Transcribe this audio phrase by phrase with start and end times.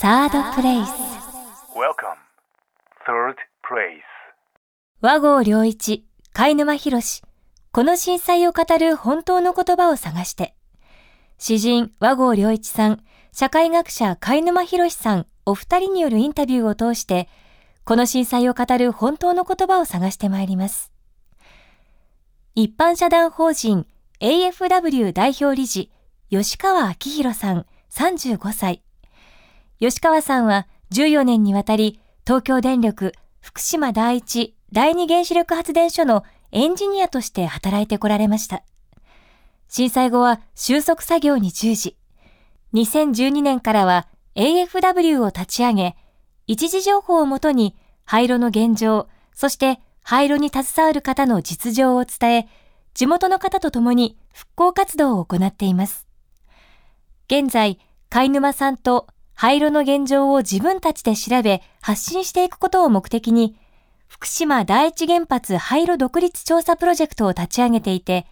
[0.00, 0.88] サードプレイス
[1.76, 2.16] Welcome.
[3.06, 4.00] Third place.
[5.02, 7.20] 和合良一、貝沼博士、
[7.70, 10.54] この震災を語る本当の言葉を探して、
[11.36, 13.02] 詩人和合良一さん、
[13.32, 17.28] 社会学者貝沼博さん、お二人によるインタビューを通して、
[17.84, 20.90] この震災を語る本当の言葉を探してまいります。
[22.54, 23.86] 一般社団法人
[24.20, 25.90] AFW 代表理事、
[26.30, 28.82] 吉川明宏さん、35歳。
[29.80, 38.62] 吉川さんは14年にわたり東京電力福島第一第二原子力発電所のエンジニアとして働いてこられました。
[39.68, 41.96] 震災後は収束作業に従事。
[42.74, 45.96] 2012年からは AFW を立ち上げ、
[46.46, 47.74] 一時情報をもとに
[48.04, 52.48] 廃炉の現状、そして廃炉に携わる方の実情を伝え、
[52.92, 56.06] 地元の方と共に復興活動を行っています。
[57.28, 57.78] 現在、
[58.10, 59.06] 貝沼さんと
[59.40, 63.56] 廃炉の現状を自分たちで調べ発信していくことを目的に、
[64.06, 68.26] 福島第一原発廃炉独立調査プロジェクトを立ち上げていて、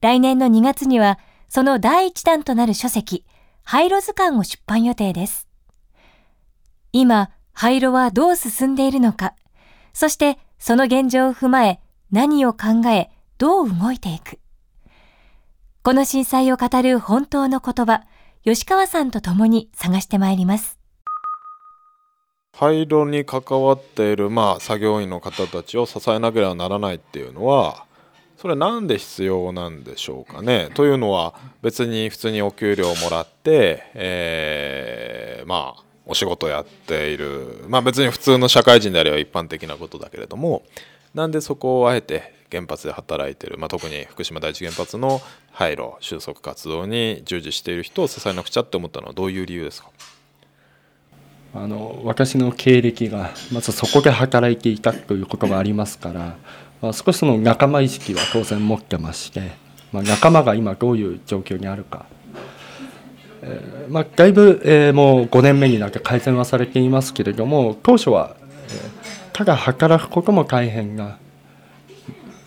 [0.00, 3.24] 来年の2月にはその第一弾となる書籍、
[3.64, 5.48] 廃炉図鑑を出版予定です。
[6.92, 9.34] 今、廃炉はどう進んでいるのか、
[9.92, 11.80] そしてその現状を踏まえ
[12.12, 14.38] 何を考え、どう動いていく。
[15.82, 18.04] この震災を語る本当の言葉、
[18.44, 20.78] 吉川さんと共に探してまいります。
[22.52, 27.86] 廃炉に関わっている、まあ、作業員の方たちを支えなければならないっていうのは
[28.36, 40.62] それなんで必要なんでしょうかねというのは別に普通にお給料をもらって、えーまあお仕事やっているまあ別に普通の社会人であれば一般的なことだけれども
[41.14, 45.20] なんでそこをあえて原発で働いている、まあ、特に福島第一原発の
[45.52, 49.88] 廃炉収束活動に従事している人を支えなくちゃって思ったのはどういう理由ですか？
[51.56, 56.36] あの私の経歴がまずそこで働いていたということがありますから、
[56.82, 59.52] まあ、少しその仲間意識は当然持ってまして、
[59.92, 62.06] まあ、仲間が今どういう状況にあるか、
[63.42, 68.36] えーまあ、だいぶ、えーもう5年目になって改善はされていますけれども当初は、
[68.68, 71.18] えーただ働くことも大変な、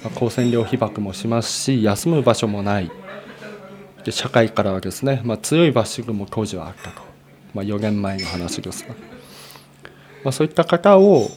[0.03, 2.91] まあ、高線量被爆もしますし休む場所もない。
[4.03, 7.01] で社会からはですね、まあ、強いバッシングも当時はあったと。
[7.53, 8.93] まあ、4年前の話ですが、
[10.23, 11.29] まあ、そういった方を、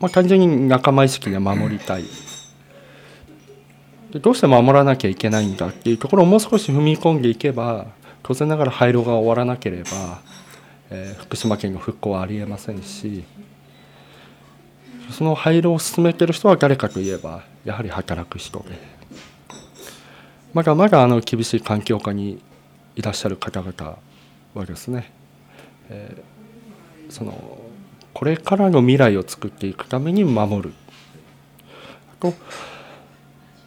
[0.00, 2.04] まあ、単純に仲間意識で守りたい。
[4.12, 7.86] でどうして守らなきゃいけないんだっていうところをもう少し踏み込んでいけば
[8.22, 10.20] 当然ながら廃炉が終わらなければ、
[10.90, 13.24] えー福島県の復興はありえませんし
[15.10, 18.78] その廃炉を進めてる人は誰かといえばやはり働く人で。
[20.54, 22.40] まだまだあの厳しい環境下に
[22.94, 23.98] いらっしゃる方々
[24.54, 25.12] はですね
[25.90, 27.58] えーその
[28.14, 30.72] これからの未来を作っていくために守る。
[32.10, 32.32] あと、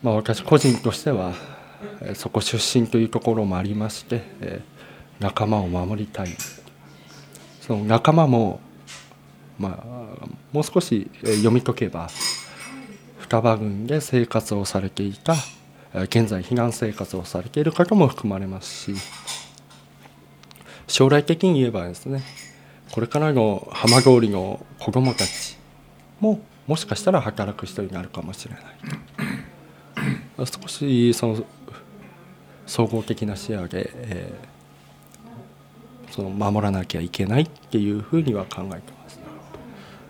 [0.02, 1.34] まあ、私個人としては、
[2.02, 4.80] えそこ出身というところもありまして、えー
[5.20, 6.30] 仲間を守りたい。
[7.62, 8.60] その仲間も、
[9.60, 12.10] まあ、もう少しえ読み解けば
[13.30, 15.36] 双葉郡で生活をされていた
[15.94, 18.96] 現在避難生活をされている方も含まれますし
[20.88, 22.24] 将来的に言えばですね
[22.92, 25.58] これからの浜通りの子どもたち
[26.20, 31.44] ももしかしたら働く人になるかもしれない少しその
[32.66, 34.60] 総合的な視野で、えー
[36.12, 39.20] その守らなきゃいけないっていうふうには考えてます。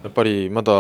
[0.02, 0.72] やっぱりまだ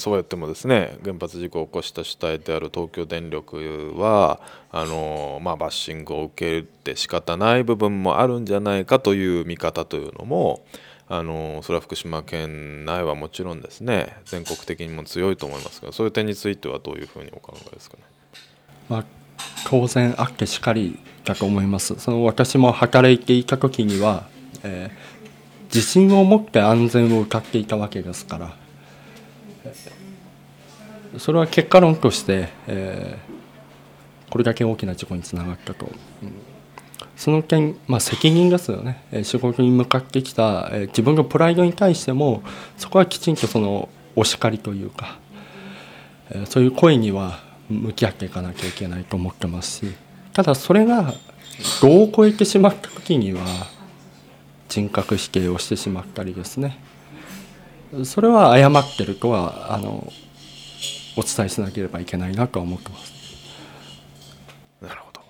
[0.00, 4.40] そうやってもですね原発事故を起こした主体である東京電力は
[4.72, 10.64] あの、まあ、バッシングを受けて仕方ない部分もあるんじゃないかという見方というのも
[11.08, 18.02] あのそれは福島県内はもちろんですね全国的にも強いと思いますがそういう点についてはどういうふうにお考えですかね？
[18.88, 19.04] まあ、
[19.66, 24.26] 当然あってしかりだと思いますその私も働いていた時には、
[24.64, 25.20] えー
[25.72, 28.56] 自信を持って安全を謳っていたわけですから
[31.18, 33.40] それは結果論として、えー
[34.30, 35.86] これだけ大きな事故につながったと、
[36.22, 36.32] うん。
[37.16, 42.42] その点、まあ、責任ですよね、えー仕事に向かってきた、えー自分のプライドに対しても
[42.78, 45.18] そこはきちんとそのお叱りというか、
[46.30, 49.94] えーそういう声には向き合っていかなきゃいけないと思ってますし
[50.32, 51.14] ただそれが
[51.80, 53.40] 度を超えてしまった時には
[54.68, 56.78] 人格否定をしてしまったりですね。
[58.04, 60.12] それは誤ってるとはあの
[61.16, 63.12] お伝えしなければいけないなとは思ってます。
[64.80, 65.20] なるほど。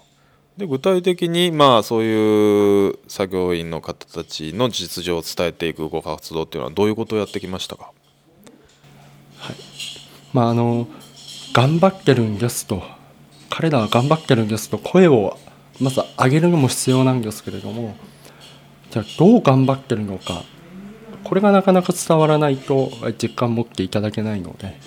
[0.57, 7.93] で具体的にまあそういう作業員の方たちの実情を伝えていくご活動っていうのはどういうことをやってきましたか？
[10.33, 10.87] まああの
[11.53, 12.83] 頑張ってるんですと
[13.49, 15.39] 彼らは頑張ってるんですと声を
[15.81, 17.97] まず上げるのも必要なんですけれども
[18.91, 20.45] じゃあどう頑張ってるのか
[21.25, 22.91] これがなかなか伝わらないと
[23.21, 24.79] 実感持っていただけないので、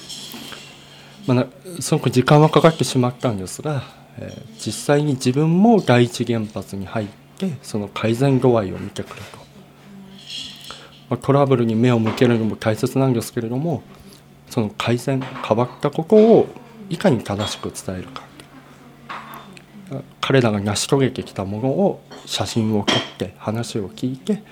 [1.26, 1.48] まあ、
[1.82, 3.84] すごく時間はかかってしまったんですが、
[4.18, 9.38] えー、実際に自分も第一原発に入ってその改善度合いを見てくると、
[11.10, 13.84] まあ、トラブルに目を向けるのも大切なんですけれども
[14.50, 16.48] その改善変わったことを
[16.90, 18.24] いかに正しく伝えるか
[20.22, 24.44] 彼らが成し遂げてきたものを写真を撮って話を聞いて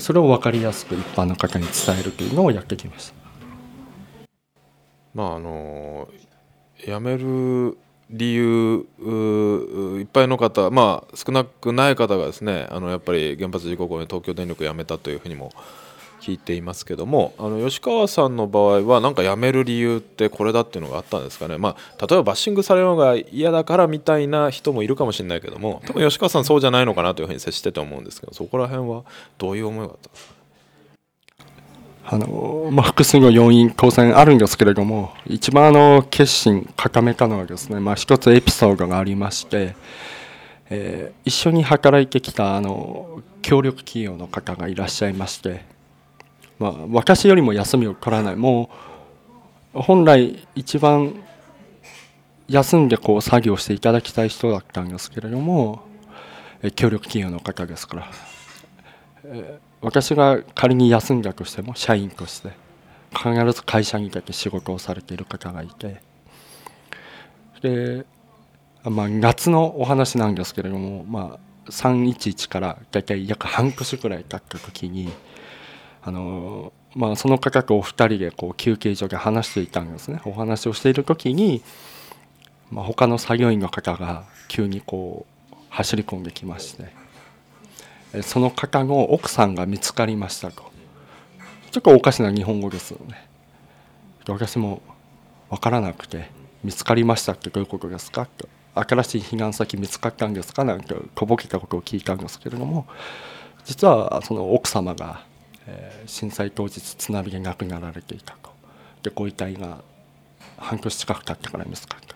[0.00, 3.23] それを分かりやすく一般の方に伝えるというのをやってきました。
[5.14, 6.08] まああの
[6.84, 7.76] 辞める
[8.10, 8.86] 理由
[9.98, 15.52] いっぱいの方まあ少なくない方がですねあのやっぱり原発事故後に東京電力を辞めたというふうにも
[16.20, 29.02] 聞いていますけどもあの吉川さんの場合は何か辞める理由ってこれだっていうのがあったんですかね、まあ、例えばバッシングされるのが嫌だからみたいな人もいるかもしれないけども多分吉川さんそうじゃないのかなというふうに接してて思うんですけどそこら辺は
[29.38, 30.33] どういう思いがあったんですか？
[32.06, 39.74] あのまあ、複数の要因当然あるんですけれども一番あの決心固めたのはですね、まあ、一つエピソードがありまして、
[40.68, 45.74] えー、一緒に働いてきたあの協力企業の方がいらっしゃいまして
[46.58, 48.36] まあ、私よりも休みを取らない。
[48.36, 48.70] も
[49.74, 51.14] う本来一番
[52.48, 55.82] 休んでこう作業していただきたい人だったんですけれども
[56.76, 58.10] 協力企業の方ですから。
[59.84, 62.52] 私が仮に休んだとしても社員として
[63.14, 66.00] 必ず会社にだけ仕事をされている方がいて
[67.60, 68.06] で、
[68.82, 75.12] まあ、夏のお話なんですけれども、まあ、311から大体約半年くらい経った時に
[76.02, 80.20] あのまあ、その方とお二人でこう休憩所で話していたんですね。
[80.24, 81.60] お話をしている時に、
[82.70, 87.03] まあ、他の作業員の方が急にこう走り込んできまして。
[88.22, 90.72] その方の奥さんが見つかりましたと。
[91.70, 93.28] ちょっとおかしな日本語ですよね。
[94.28, 94.80] 私も
[95.50, 96.30] 分からなくて
[96.62, 98.48] 見つかりましたってどういうことですかと。
[98.74, 100.64] 新しい避難先見つかったんですか？
[100.64, 102.86] なんてとぼけたことを聞いたんですけれども
[103.64, 105.24] 実はその奥様が、
[106.06, 108.50] 震災当日津波で亡くなられていたと。
[109.02, 109.78] でご遺体が
[110.56, 112.14] 半年近く経ってから見つかった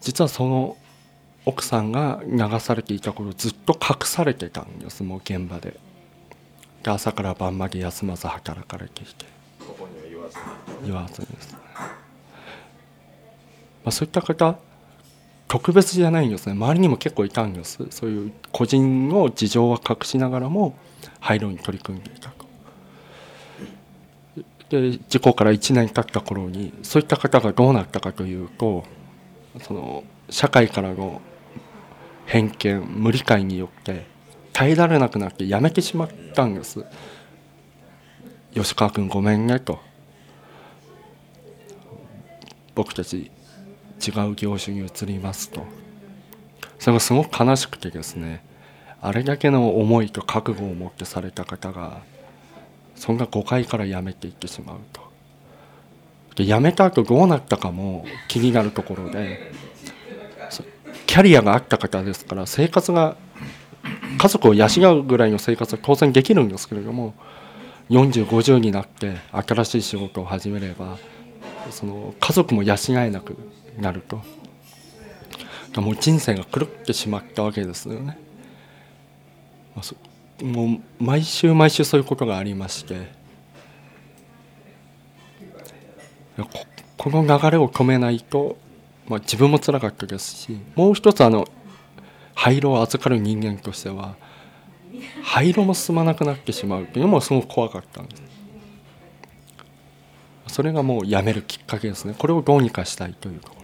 [0.00, 0.76] 実はその
[1.44, 5.74] 奥さんが流されていたことをずっと隠されてたんですもう現場で。
[6.82, 9.24] で朝から晩まで休まず働かれていて
[10.84, 11.52] 言わずにです。
[11.52, 11.58] ね、
[13.84, 14.58] まあ、そういった方
[15.48, 16.52] 特別じゃないんですね。
[16.52, 17.86] 周りにも結構いたんです。
[17.90, 20.74] そういう個人の事情は隠しながらも
[21.20, 22.46] 廃炉に取り組んでいたと。
[24.70, 28.84] で事故から1年経った頃にそういった方がどうなったかというと
[29.60, 31.20] その社会からの
[32.32, 34.06] 偏見無理解によって
[34.54, 36.82] 耐えられなくなって辞めてしまったんです。
[38.54, 39.80] 吉川君ごめんねと。
[42.74, 43.30] 僕たち
[44.00, 45.66] 違う業種に移りますと。
[46.78, 48.42] それがすごく悲しくてですね
[49.02, 52.00] あれだけの思いと覚悟を持ってされた方が
[52.96, 55.02] そんな誤解からやめていってしまうと。
[56.36, 59.52] で辞めた後どうなったかも気になるところで
[61.12, 63.18] キャリアがあった方ですから生活が
[64.16, 64.66] 家族を養
[65.00, 67.12] うぐらいの生活は当然できるんですけれども
[67.90, 70.96] 4050になって新しい仕事を始めれば
[71.70, 73.36] その家族も養えなく
[73.78, 74.22] なると
[75.82, 78.16] もう人生が狂ってしまったわけですよね。
[80.42, 83.12] もう毎週毎週そういうことがありまして
[86.96, 88.56] この流れを止めないと、
[89.12, 91.46] まあ、自分もつらかったですしもう一つあの
[92.34, 94.16] 廃炉を預かる人間としては
[95.22, 96.86] 廃炉も進まなくなってしまう。
[96.86, 98.22] というのもすごく怖かったんです。
[100.48, 102.14] それがもうやめるきっかけですね。
[102.16, 103.61] これをどうにかしたいというところ。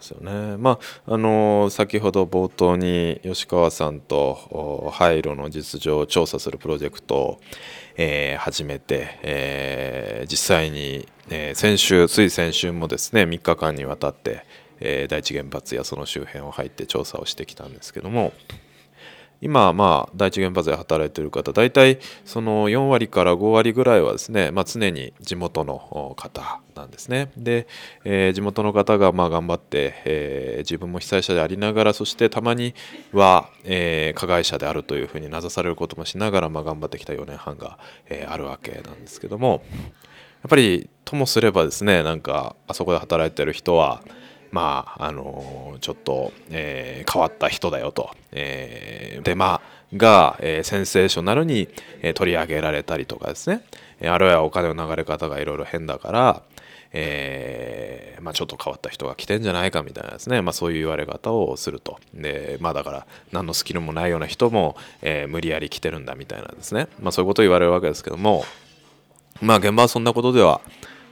[0.00, 0.56] ですよね。
[0.56, 7.40] まああの先ほど冒頭に吉川さんと廃炉の実情を調査するプロジェクトを、
[7.96, 14.44] えー、始めて、えー、実際に、えー、先週つい先週もですね3日間にわたって、
[14.80, 18.32] えー、第一原発やその周辺を入って調査をしてきたんですけども、
[19.40, 27.30] 今まあ第一原発で働いている方大体その4割から5割ぐらいはですね、まあ、常に地元の方なんですね。
[27.36, 27.66] で、
[28.04, 32.74] えー、地元の方がまあ頑張って、えー、自分も被災者でありながらそしてたまに
[33.12, 37.78] は、えー、加害者であるというふうに名指されることもしながら、まあ、頑張ってきた4年半が、
[38.08, 39.62] えー、あるわけなんですけども
[40.42, 44.02] やっぱりともすればですねなんかあそこで働いてる人は
[44.50, 49.60] まああのちょっと、えー、変わった人だよと、えー、デマ
[49.96, 51.68] が、えー、センセーショナルに、
[52.02, 53.62] えー、取り上げられたりとかですね、
[54.00, 56.42] えー、あるいはお金の流れ方がいろいろ変だから、
[56.92, 61.98] えーまあ、ちょっと変わった人が来てんじゃないかみたいなですね、まあ、そういう言われ方をすると。
[62.14, 68.44] で、まあ、だから何のスキルもないような人も、えー、無理やり来てるんだみたいなですね、まあ、そういうことを言われるわけですけども。
[69.40, 70.60] まあ現場はそんなことでは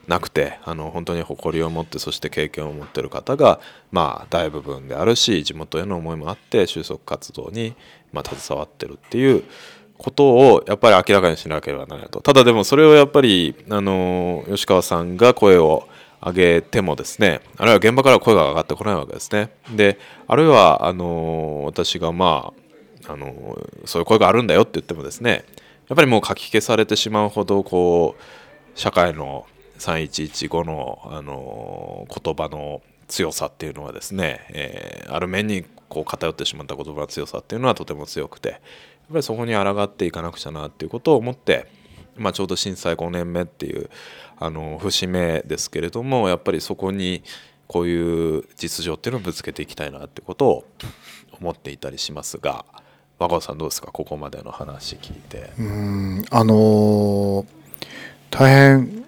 [0.08, 3.60] なくてあの本当に誇りを持ってそして経験を持ってる方が
[3.92, 7.76] まあ大部分であるし地元への思いもあって収束活動に
[8.12, 9.44] まあ携わってるっていう
[9.98, 12.20] ことをやっぱり明らかにしなければならないと。
[12.20, 15.86] ただでもそれをやっぱりあの吉川さんが声を
[16.24, 19.50] 上げてもですねあるいは現場から声が上がってこないわけですね。
[19.74, 22.52] であるいはあの私がま
[23.06, 25.44] ああのそういう声があるんだよって言ってもですね
[25.88, 29.46] やっぱりもう書き消されてしまうほどこう社会の
[29.78, 38.60] 3115の、あの言葉の強さっていうのはですね、えー、ある面にこう偏ってしまった言葉の強さっていうのはとても強くてやっ
[39.12, 41.66] ぱりそこに抗っていかなくちゃなっていうことを思って、
[42.16, 43.88] まあ、ちょうど震災5年目っていう
[44.36, 47.22] あの節目ですけれどもやっぱりそこに
[47.66, 50.64] こういう実情っていうのをぶつけていきたいなってことを
[51.40, 52.66] 思っていたりしますが
[53.18, 53.90] 若尾さんどうですか？
[53.90, 55.50] ここまでの話聞いて。
[55.58, 57.46] うんあのー、
[58.30, 59.04] 大変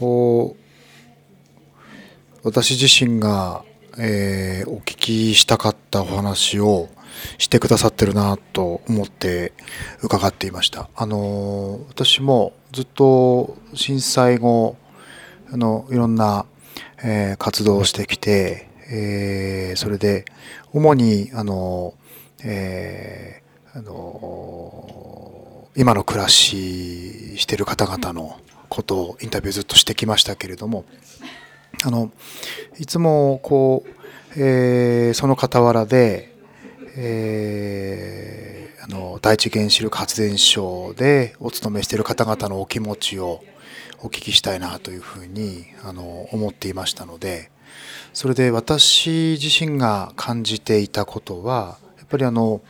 [0.00, 0.60] こう
[2.42, 3.64] 私自身が、
[3.98, 6.88] えー、お聞きしたかったお話を
[7.36, 9.52] してくださってるなと思って
[10.02, 10.88] 伺っていました。
[10.96, 14.76] あの私もずっと震災後
[15.52, 16.46] あのいろんな、
[17.04, 20.24] えー、活動をしてきて、えー、それで
[20.72, 21.92] 主にあの、
[22.42, 28.40] えー、あの今の暮らししてる方々の
[28.70, 30.86] ことをインタビューずっとしてきましたけれども
[31.84, 32.10] あの
[32.78, 33.90] いつもこう、
[34.36, 36.34] えー、その傍らで、
[36.96, 43.42] えー、あの第一原子力発電所でお勤めしている方々のお気持ちを
[44.02, 47.50] お聞きしたいなというふうにあの思っていましたので
[48.12, 52.60] それで私自身が感じていたことはやっぱりあの、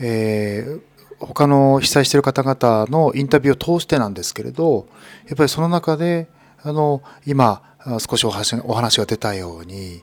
[0.00, 0.80] えー、
[1.20, 4.86] 他の被災している方々のインタビューを通してなんですけれど
[5.26, 6.28] やっぱりその中で
[6.62, 7.62] あの今
[7.98, 10.02] 少しお話お話が出たように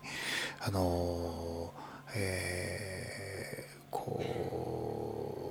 [0.61, 1.71] あの、
[2.15, 4.23] えー、こ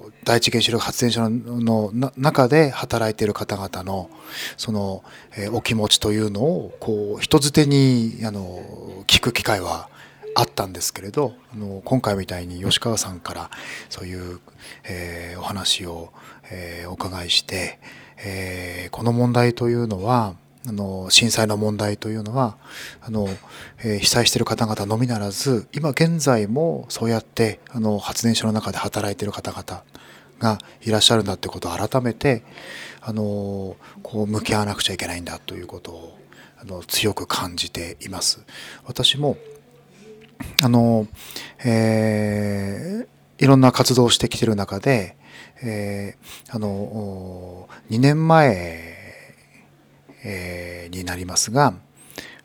[0.08, 4.11] う第一原子力発電所の中で働いている方々の
[4.56, 5.04] その、
[5.37, 9.88] えー、お気持ちというのをこう人づてにあの聞く機会は
[10.38, 13.50] あったんですけれどあの今回みたいに吉川さんから
[13.88, 14.40] そういう、
[14.85, 16.12] えー、お話を、
[16.50, 17.78] えー、お伺いして、
[18.19, 20.35] えー、この問題というのは
[20.69, 22.59] あの震災の問題というのは
[23.00, 23.28] あの、
[23.83, 29.85] え、被災している方々のみならず今現在もそうやってあの発電所の中で働いている方々
[30.38, 32.43] がいらっしゃるんだってことを改めて
[33.00, 36.19] あのこう向き合わなくちゃいけないんだということを
[36.61, 38.45] あの強く感じています。
[38.85, 39.38] 私も
[40.62, 41.07] あの、
[41.64, 45.16] えー、いろんな活動をしてきてる中で、
[45.62, 48.95] えー、あの2年前、
[50.25, 51.75] えー、になりますが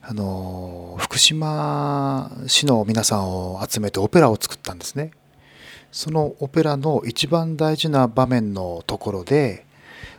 [0.01, 5.11] あの福島市の皆さんを集めてオペラを作ったんですね。
[5.91, 9.65] そのオペラの一番大事な場面のところで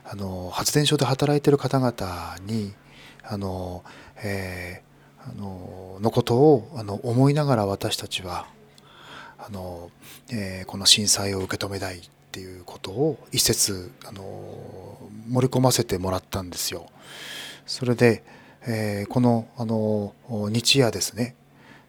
[0.05, 2.75] あの発電所で働いてる方々に
[3.25, 3.83] あの、
[4.23, 4.92] えー
[5.27, 8.47] あののことをあの思いながら私たちは
[9.39, 9.91] あの、
[10.31, 12.01] えー、この震災を受け止めたいっ
[12.33, 14.99] ていうことを一節あの
[15.29, 16.87] 盛り込ませてもらったんですよ。
[17.67, 18.25] それで、
[18.67, 21.37] えー、このあの日夜ですね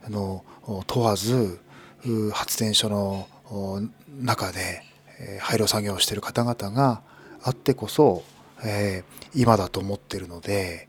[0.05, 0.43] あの
[0.87, 1.59] 問わず
[2.33, 3.27] 発電所の
[4.19, 4.83] 中で
[5.39, 7.01] 廃炉作業をしている方々が
[7.41, 8.23] あってこそ、
[8.63, 10.87] えー、今だと思ってるので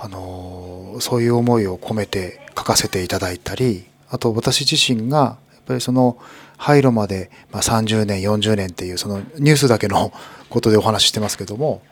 [0.00, 6.18] あのそういう思いを込めて書かせていただいたりあと私自身がやっぱりその
[6.56, 10.12] 廃炉まで、まあ、30年40年っていうそのニュースだけの
[10.50, 11.82] ことでお話ししてますけども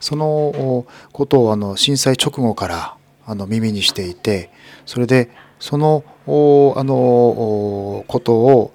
[0.00, 2.96] そのことをあの震災直後から
[3.26, 4.50] あの耳にしていて
[4.84, 8.72] それでそのあのことを、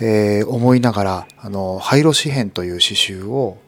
[0.00, 3.58] えー思いながらあの廃炉詩編という詩集を、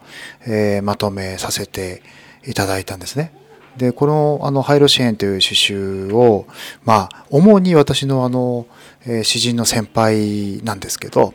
[0.46, 2.02] えーまとめさせて
[2.46, 3.32] いただいたんですね。
[3.78, 6.46] でこのあの廃炉詩編という詩集を
[6.84, 8.66] まあ主に私のあの、
[9.06, 11.34] えー詩人の先輩なんですけど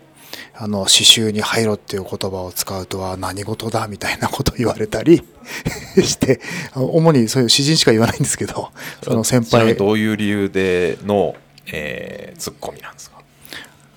[0.56, 5.24] あの詩集に廃炉っていう言葉を使うとは何事だみたいなことを言われたり
[6.04, 6.40] して
[6.76, 8.70] 主にそういう詩人しか言わないんですけど
[9.04, 9.76] その先輩。
[9.76, 11.36] どういう理由での、
[11.72, 13.18] えー、ツッコミなんですか？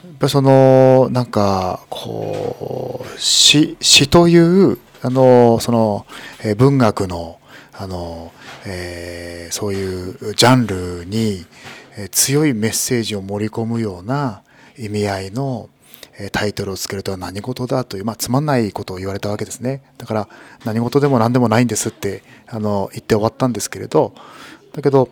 [0.05, 6.07] やっぱりそのなんかこう詩詩というあのその
[6.43, 7.39] えー文学の
[7.76, 8.33] あの、
[8.66, 11.45] えーそういうジャンルに
[12.11, 14.43] 強いメッセージを盛り込むような
[14.76, 15.69] 意味合いの
[16.33, 19.83] タイトルをつけるとは何事だという、まあ、つまんないことを言われたわけですね。
[19.99, 20.28] だから
[20.64, 24.12] 何事でも何でもないんですってあの言って終わったんですけれど
[24.73, 25.11] だけど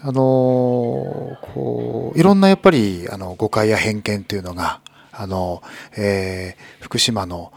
[0.00, 4.80] あのこういろんなやっぱりあの誤解や偏見というのが
[5.12, 5.62] あの、
[5.96, 7.52] えー福島の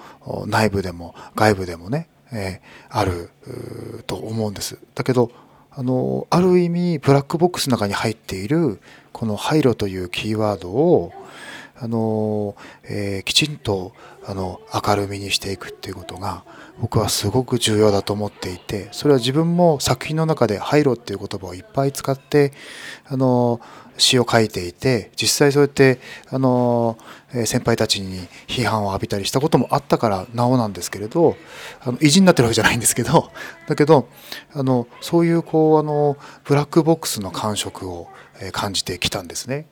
[0.48, 3.30] 内部でも外部でもね、えーある
[4.08, 4.80] と思うんです。
[4.96, 5.32] だけど
[5.72, 8.80] あのある意味ブラックボックスの中に入っている
[9.12, 11.14] この「廃炉」というキーワードを
[11.80, 13.94] あの、えーきちんと
[14.26, 16.44] あの明るみにしていくっていうことが
[16.80, 22.52] 僕はすごく重要だと思っていてそれは自分も作品の中で「廃炉」っていう言葉をいっぱい使って
[23.06, 23.62] あの
[23.98, 26.98] 詩を書いていて実際そうやってあの、
[27.46, 31.36] 先輩たちに批判を浴びたりしたこともあったからなおなんですけれど
[31.82, 33.32] あの意地になってるわけじゃないんですけど
[33.68, 34.08] だけど
[34.54, 38.08] あのそういうこうあのブラックボックスの感触を、
[38.52, 39.66] 感じてきたんですね。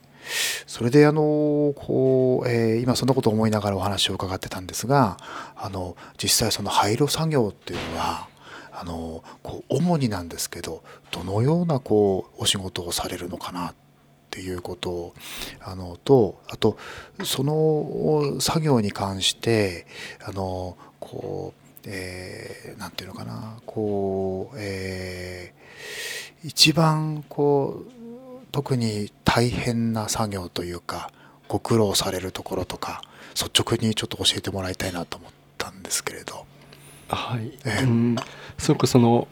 [0.66, 5.18] それであのこう、えー今そんなことを思いながらお話を伺ってたんですが
[5.54, 8.26] あの実際その廃炉作業っていうのは
[8.72, 10.82] あのこう主になんですけど
[11.12, 13.85] どのようなこうお仕事をされるのかなって
[14.40, 15.14] いうことを
[15.60, 16.78] あのとあと
[17.24, 19.86] その作業に関して
[20.24, 25.56] あのこう、えーなんていうのかなこう、えー
[26.44, 27.92] 一番こう
[28.52, 31.10] 特に大変な作業というか
[31.48, 33.02] ご苦労されるところとか
[33.34, 36.46] 率直にちょっと教えてもらいたいなと思ったんですけれど。
[37.08, 37.82] はい、ええ。
[37.82, 38.16] うん、
[38.58, 39.28] すごくその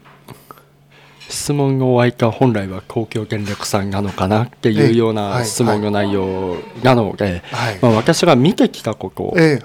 [1.29, 7.79] 質問の湧いた本来は公共電力さんなのかなっていうようない質問の内容なので、はい。
[7.81, 9.59] まあ、私が見てきたことを、え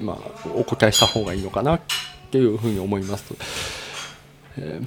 [0.00, 1.80] まあ、お答えした方がいいのかなっ
[2.30, 3.34] ていうふうに思います。
[4.58, 4.86] えー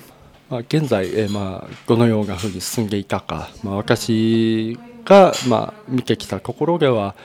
[0.49, 7.15] まあ、現在、えーまあ、どのようなふうに進んでいたか、まあ、私が、まあ、見てきたところでは、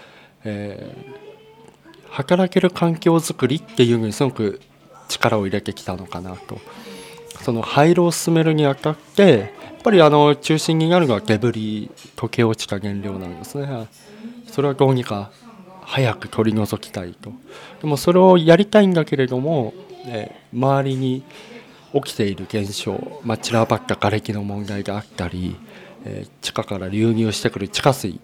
[0.44, 1.20] えー
[2.10, 4.60] 働ける環境づくりっていうのにすごく
[5.08, 6.58] 力を入れてきたのかなと
[7.42, 9.46] その廃炉を進めるにあたってや
[9.78, 13.88] っぱりあの中心になるのはデブリ溶け落ちた原料なんですね。
[14.46, 15.30] それはどうにか
[15.82, 17.32] 早く取り除きたいと。
[17.80, 19.72] でもそれをやりたいんだけれども、
[20.06, 21.22] え周りに
[21.94, 25.56] 起きている現象、まあ、散らばった瓦礫の問題があったり、
[26.04, 28.20] えー地下から流入してくる地下水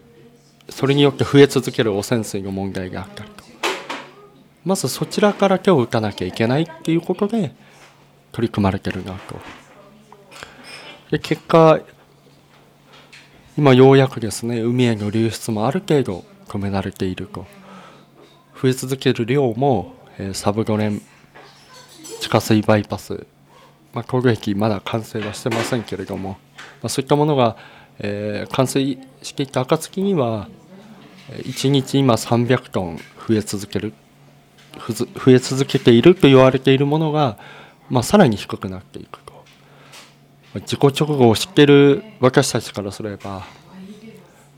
[0.69, 3.45] それによって増え続ける汚染水の問題があったりと。
[4.65, 7.55] まずそちらから手を打たなきゃいけないっていうことで
[8.37, 9.41] 取り組まれてるなと。
[11.11, 11.81] で結果
[13.57, 17.47] 今ようやくですね海への流出もある程度止められていると。
[18.61, 21.01] 増え続ける量も、えーサブドレン
[22.21, 23.27] 地下水バイパス、
[23.95, 26.37] まあ、工業駅まだ完成はしてませんけれども、ま
[26.85, 27.57] あ、そういったものが、
[27.99, 28.81] えー完成
[29.23, 30.49] していった暁には
[31.31, 33.95] 1日今300トン増え続ける
[34.79, 37.39] 増え続けていると言われているものが、
[37.89, 39.33] まあ、さらに低くなっていくと
[40.55, 43.47] ま自己直後を知ってる私たちからすれば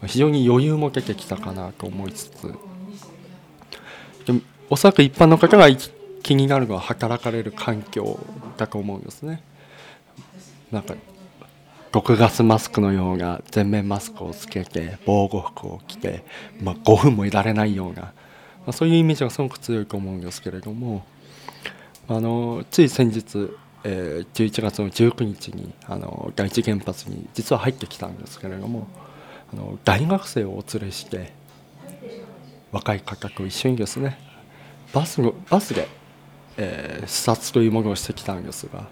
[0.00, 2.54] ま非常に余裕も出てきたかなと思いつつ
[4.26, 5.66] でもおそらく一般の方が
[6.22, 8.18] 気になるのは働かれる環境
[8.56, 9.42] だと思うんですね。
[10.70, 10.94] なんか
[11.90, 16.22] 毒ガスマスクのような全面マスクをつけて防護服を着て、
[16.60, 18.12] まあ、5分もいられないような、ま
[18.66, 21.06] あ、そういうイメージがすごく強いと思うんですけれども
[22.10, 23.50] あのつい先日、
[23.84, 28.88] えー11月の19日にあの第一原発に実は入ってきたんですけれども
[29.52, 31.32] あの大学生をお連れして
[32.72, 34.18] 若い方と一緒にですね
[34.94, 35.86] バスのバスで、
[36.56, 38.88] えー視察というものをしてきたんですが、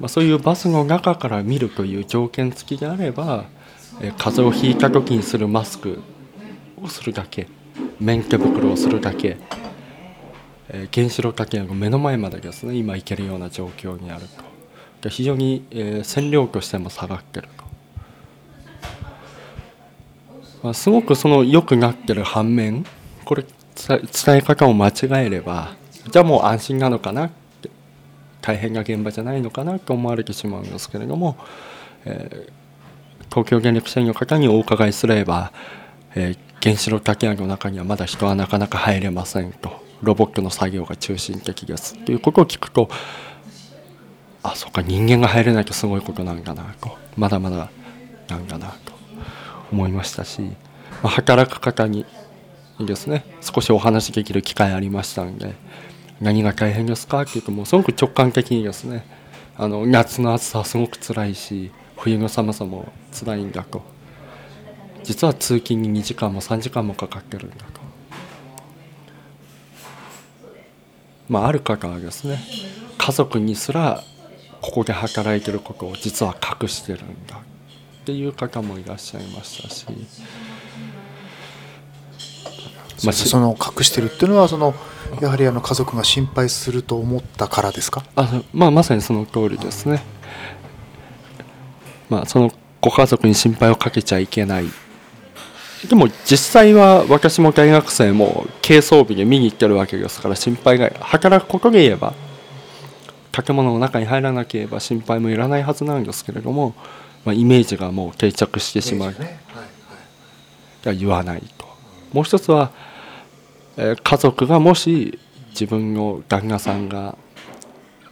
[0.00, 3.44] まあ、そういうバスの中から見るという条件付きであれば、
[4.00, 6.02] えー風邪をひいた時にするマスク
[6.82, 7.46] をするだけ
[8.00, 9.36] 免許袋をするだけ、
[10.70, 12.74] えー原子炉火器の目の前までですね。
[12.74, 14.26] 今行けるような状況にある
[15.02, 15.08] と。
[15.08, 17.64] 非常に、えー線量としても下がってると、
[20.62, 22.84] まあ、すごくその良くなってる反面
[23.24, 23.44] これ
[23.86, 25.76] 伝え方を間違えれば
[26.10, 27.30] じゃあもう安心なのかなっ
[27.62, 27.70] て
[28.40, 31.36] 大変な現場じゃないのかなと思われてしまうんですけれども、
[32.04, 32.58] えー
[33.30, 35.52] 東京電力社員の方にお伺いすれば、
[36.14, 39.87] えー原子炉建屋の中にはまだ人はなかなか入れませんと。
[40.02, 42.88] ロボットの作業が中心的ですということを聞くと
[44.42, 46.96] あそっか人間が入れないとすごいことなんだなと。
[47.16, 47.70] まだまだ
[48.28, 48.98] なんだなと。
[49.72, 50.50] 思いましたし、ま
[51.04, 52.06] あ、働く方に
[52.80, 55.54] ですね少しお話できる機会ありましたんで
[56.20, 59.04] 何が大変ですかっていうともうすごく直感的にですね
[59.56, 63.82] あの夏の暑さはすごく辛いし冬の寒さも辛いんだと。
[65.02, 67.77] 実は通勤に2時間も3時間もかかってるんだと。
[71.28, 72.40] まあある方はですね
[72.96, 74.02] 家族にすら
[74.60, 77.40] ここで働いてることを実は隠してるんだっ
[78.04, 79.86] ていう方もいらっしゃいましたし、
[83.04, 84.74] まあ、しその隠してるっていうのはその
[85.20, 88.04] やはりあの家族が心配すると思ったからですか？
[88.16, 90.02] あまあまさにその通りですね。
[92.10, 94.66] まあそのご家族に心配をかけちゃいけない。
[95.86, 102.14] でも実際は私も大学生も軽装備で見に行ってるわけですから心配が働くことで言えば
[103.30, 106.74] 建物の中に入らなければ心配もいらないはずなんですけれども、
[107.24, 109.10] まあ、イメージがもう定着してしまう。
[109.12, 109.78] ねはい
[110.84, 111.66] が言わないと
[112.12, 112.70] もう一つは、
[113.76, 115.18] えー家族がもし
[115.50, 117.16] 自分の旦那さんが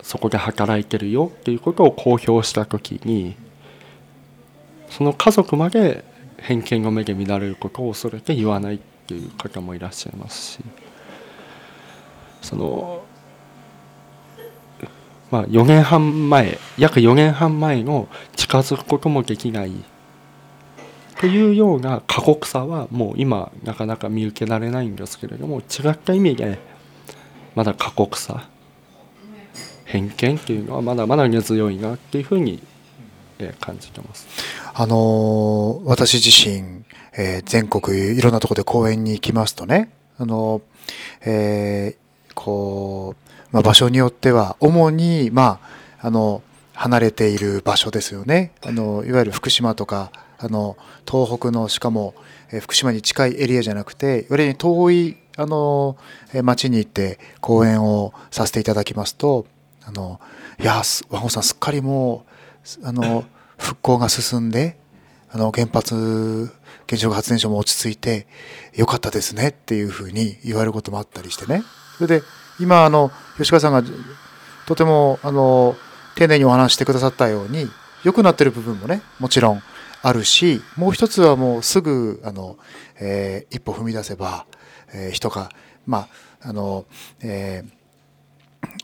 [0.02, 3.36] そこで働いてるよっていうことを公表した時に
[4.90, 6.04] その家族まで
[6.38, 10.58] 偏見の目で見られることを恐れて言わないっていう方もいらっしゃいますし
[12.42, 13.04] その
[15.30, 19.72] まあ4年半前約4年半前の近づくこともできない
[21.18, 26.58] というような過酷さはもう今なかなか見受けられないんですけれども違った意味で
[27.54, 28.48] まだ過酷さ
[29.84, 32.62] 偏見っていうのはまだまだ根強いなっていうふうに
[33.60, 34.26] 感じてます。
[34.78, 36.84] あの私自身、
[37.16, 40.60] えー全国いろんなとこで講演に行きますとね、あの
[41.22, 45.60] えーこう、まあ、場所によっては主に、ま
[46.02, 46.42] あ、あの
[46.74, 48.52] 離れている場所ですよね。
[48.66, 50.76] あのいわゆる福島とかあの
[51.10, 52.14] 東北のしかも、
[52.52, 55.96] えー福島に近いエリアじゃなくてより遠いあの、
[56.34, 59.46] えー町に行って講演をさせていただきますと
[59.86, 60.20] あの
[60.60, 62.26] いや和合さんすっかりも
[62.82, 63.24] うあの
[63.58, 64.78] 復興が進んで
[65.30, 66.52] あの原発
[66.86, 68.26] 原子力発電所も落ち着いて
[68.74, 71.62] よかったですねっていうふうに言われることもあったりしてね。
[71.98, 72.22] それで
[72.60, 73.82] 今あの吉川さんが
[74.66, 75.76] とてもあの
[76.14, 77.68] 丁寧にお話してくださったように
[78.04, 79.62] 良くなってる部分もねもちろん
[80.02, 82.56] あるしもう一つはもうすぐあの、
[83.00, 84.46] えー一歩踏み出せば、
[84.94, 85.50] えー人が
[85.86, 86.08] ま
[86.42, 86.84] ああの、
[87.22, 87.76] えー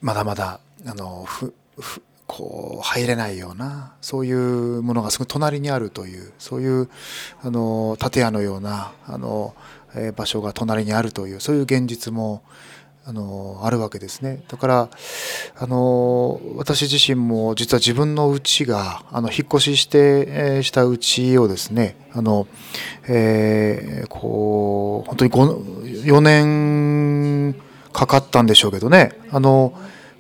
[0.00, 6.88] まだまだあのふふこう入れないようなそういうものがすぐ隣にあるというそういう
[7.42, 9.54] あの建屋のようなあの、
[9.94, 12.42] えー場所が隣にあるというそういう現実も
[13.04, 14.44] あのあるわけですね。
[14.48, 14.88] だから
[15.56, 22.46] あの私自身も実は自分の家があの引っ越しして、えーした家をですねあの、
[23.08, 27.54] えーこう本当に4年
[27.92, 29.74] かかったんでしょうけどねあの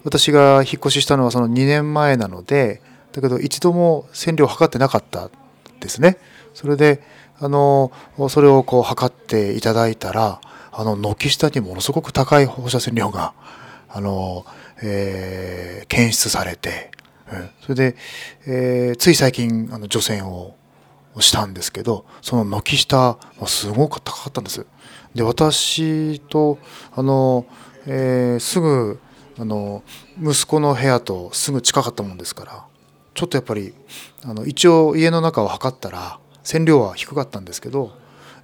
[0.04, 2.80] 私が引っ越ししたのはその2年前なので
[3.12, 5.30] だけど一度も線量を測ってなかった
[5.80, 6.16] ですね。
[6.54, 7.02] それで
[7.38, 7.92] あの
[8.30, 13.34] それをこう測っていただいたらあの軒下にものすごく高い放射線量が
[13.88, 14.46] あの、
[14.82, 16.90] えー検出されて、
[17.30, 17.50] うん。
[17.60, 17.96] それで、
[18.46, 20.54] えーつい最近あの除染を
[21.18, 24.64] したんですけどその軒下はすごく高かったんです。
[25.14, 26.58] で私と
[26.94, 27.44] あの、
[27.86, 28.98] えーすぐ
[29.38, 29.82] あの
[30.22, 32.64] 息子の部屋とすぐ近かったもんですから
[33.14, 33.74] ちょっとやっぱり
[34.24, 37.92] あの一応家の中を測ったら線量は低かったんですけど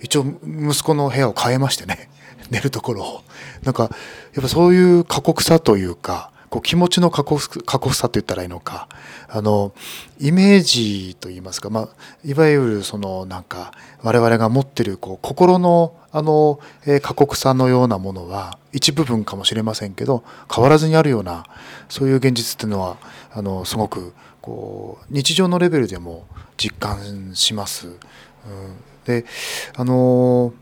[0.01, 2.11] 一応息子の部屋を変えましてね
[2.51, 3.23] 寝るところを。
[3.63, 3.89] なんかや
[4.41, 8.89] っぱそういう過酷さというかこう気持ちの過酷過酷さって言ったらいいのか
[9.29, 9.73] あの
[10.19, 11.89] イメージといいますか、まあ、
[12.25, 16.59] いわゆるそのなんか我々が持ってるこう心のあの、
[17.03, 21.45] 過酷さのようなものは一部分かもしれませんけど変わらずにあるような
[21.91, 22.97] そういう現実っていうのは
[23.31, 27.89] あのすごくこう日常のレベルでも実感します。
[27.89, 27.97] うん、
[29.05, 29.27] で
[29.77, 30.55] あの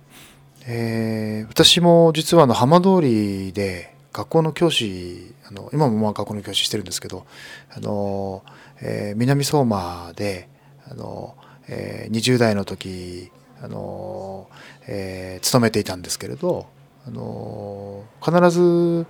[0.67, 7.27] えー私も実はの浜通りで学校の教師あの今もまあ学校の教師してるんですけど
[7.71, 8.43] あの、
[8.81, 10.49] えー南相馬で
[10.91, 11.37] あの、
[11.69, 13.31] えー20代の時
[13.63, 14.49] あの、
[14.87, 16.67] えー勤めていたんですけれど
[17.07, 19.07] あの必ず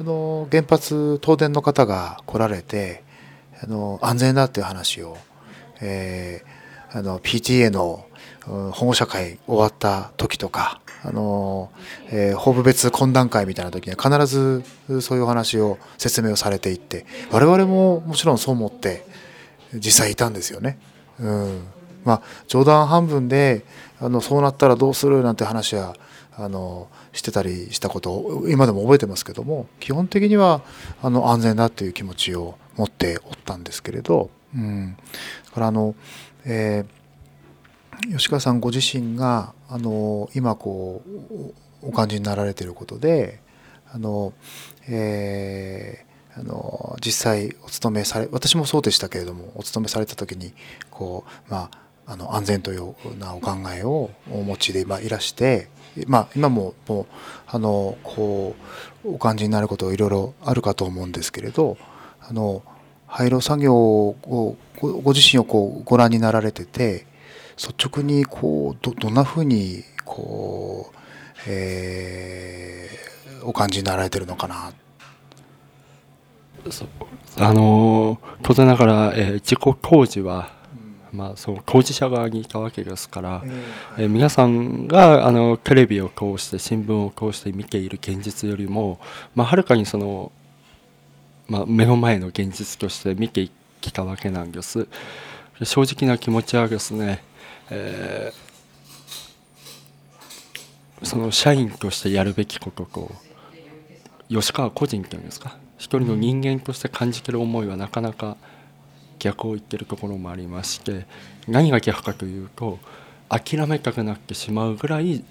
[0.00, 3.04] あの原発東電の方が来られて
[3.62, 5.16] あの安全だっていう話を、
[5.80, 8.06] えー、あの PTA の
[8.46, 11.70] 保護者会終わった時とかあの、
[12.10, 14.64] えー、法部別懇談会みたいな時には必ず
[15.00, 19.06] そういうお話を説明をされていって我々ももちろんそう思って
[19.74, 20.78] 実際いたんですよね。
[21.20, 21.66] うん
[22.04, 23.64] まあ、冗談半分で
[24.00, 25.96] あのそうなったらどうするなんて話は
[26.36, 30.62] あのしてたりしたことを今でも覚えてますけども基本的には
[31.02, 34.96] あの安全だという気持ちを持っておったんですけれど、うん、
[35.46, 35.94] だからあの、
[36.44, 41.02] えー、吉川さんご自身があの今こ
[41.82, 43.40] うお感じになられていることで
[43.92, 44.32] あの、
[44.88, 50.52] えー、あの実際お勤めされ私もそうでしたけれどもお勤めされた時に
[50.90, 55.68] こうまああの安全というようなお考えをお持ちで今いらして
[56.06, 57.06] まあ、今ももう
[57.46, 58.54] あのこ
[59.04, 61.78] うお感じになることいろいろあるかと思うんですけれど
[62.20, 62.62] あの
[63.06, 67.06] 廃炉作業をご自身をこうご覧になられてて
[67.56, 70.96] 率直にこうどどんなふうにこう、
[71.48, 74.72] えー、お感じになられてるのかな？
[77.38, 80.54] あの当然ながら、えー、自己工事は
[81.12, 83.42] まあ、その当事者側にいたわけですから、
[83.96, 89.00] えー、皆さんがあのテレビを通して新聞を通して見ている現実よりも、
[89.34, 90.30] まあ、はるかにその、
[91.48, 93.48] まあ、目の前の現実として見て
[93.80, 94.88] きたわけなんです。
[95.62, 97.22] 正直な気持ちはですね、
[97.70, 103.10] えー、その社員としてやるべきことと
[104.28, 105.58] 吉川個人というんですか？
[105.78, 108.36] 一人の人間として感じてる思いはなかなか
[109.18, 111.06] 逆を言ってるところもありまして
[111.48, 112.78] 何が逆かというと
[113.28, 115.24] 諦めたくなってしまうぐらい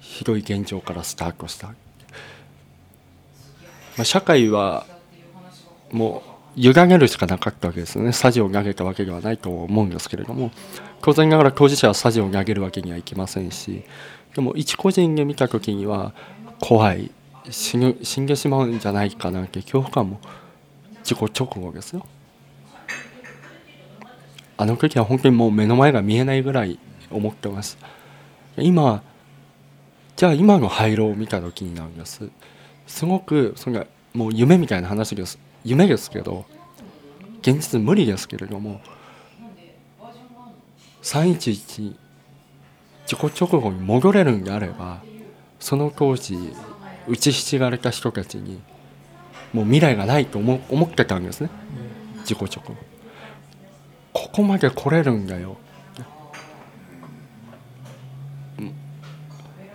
[0.00, 1.74] ひどい現状からスタートした、ま
[3.98, 4.86] あ、社会は
[5.92, 8.12] もう委ねるしかなかったわけですね。
[8.12, 10.50] さじを投げたわけではないと思うんですけれども。
[11.02, 13.84] 当然ながら当事者はさじを投げるわけにはいきませんし。
[14.34, 16.12] でも一個人で見た時には
[16.60, 17.10] 怖い。
[17.50, 20.20] 死ぬ死んでしまうんじゃないかなって恐怖感も
[20.98, 22.04] 自己直後ですよ。
[24.56, 26.78] あの時は本当にもう目の前が見えないぐらい
[27.10, 27.78] 思ってます。
[28.58, 29.02] 今
[30.16, 32.28] じゃあ今の廃炉を見た時になんです。
[32.86, 35.38] すごくそれもう夢みたいな話です。
[35.64, 36.44] 夢ですけど
[37.40, 38.80] 現実無理ですけれども
[41.02, 41.96] 311
[43.06, 45.02] 自己直後に戻れるんであれば
[45.58, 46.36] その当時
[47.08, 48.60] 打ちひしがれた人たちに
[49.52, 51.50] もう未来がないと思思ってたんですね。
[52.20, 52.74] 自己直後。
[54.12, 55.56] ここまで来れるんだよ。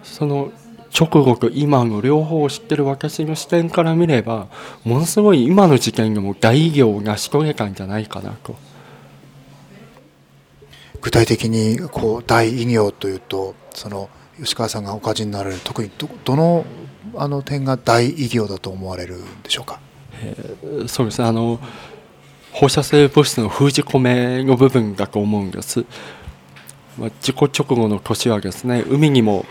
[0.04, 0.54] その
[0.98, 4.48] 直後と今の両方を知ってる私の視点から見れば
[4.84, 8.56] ものすごい今の事件でも大偉業を成し遂げたんじゃないかなと。
[11.02, 16.66] 具体的にこう大偉業というとその吉川さんがお感じになられる特にどどの
[17.16, 19.80] あの点が大偉業だと思われるんでしょうか、
[20.24, 21.28] えー、そうですね。
[21.28, 21.60] あの
[22.52, 25.86] 放射性物質の封じ込めの部分だと思うんです。
[26.98, 29.46] まあ、事故直後の年はですね海にも、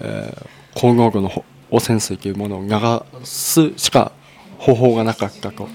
[0.00, 0.46] えー、
[0.78, 4.12] 高濃度の汚染水というものを流すしか
[4.58, 5.68] 方法がなかったと。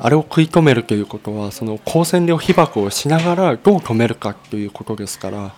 [0.00, 5.54] あれを食い止めるということはその光線量被曝をしながらどう止めるかということですから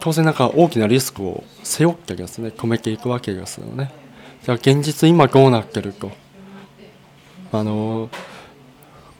[0.00, 3.90] 当然なんか大きなリスクを背負ってですね止めていくわけですよね。
[4.44, 6.12] じゃあ現実今どうなってると？
[7.52, 8.10] あの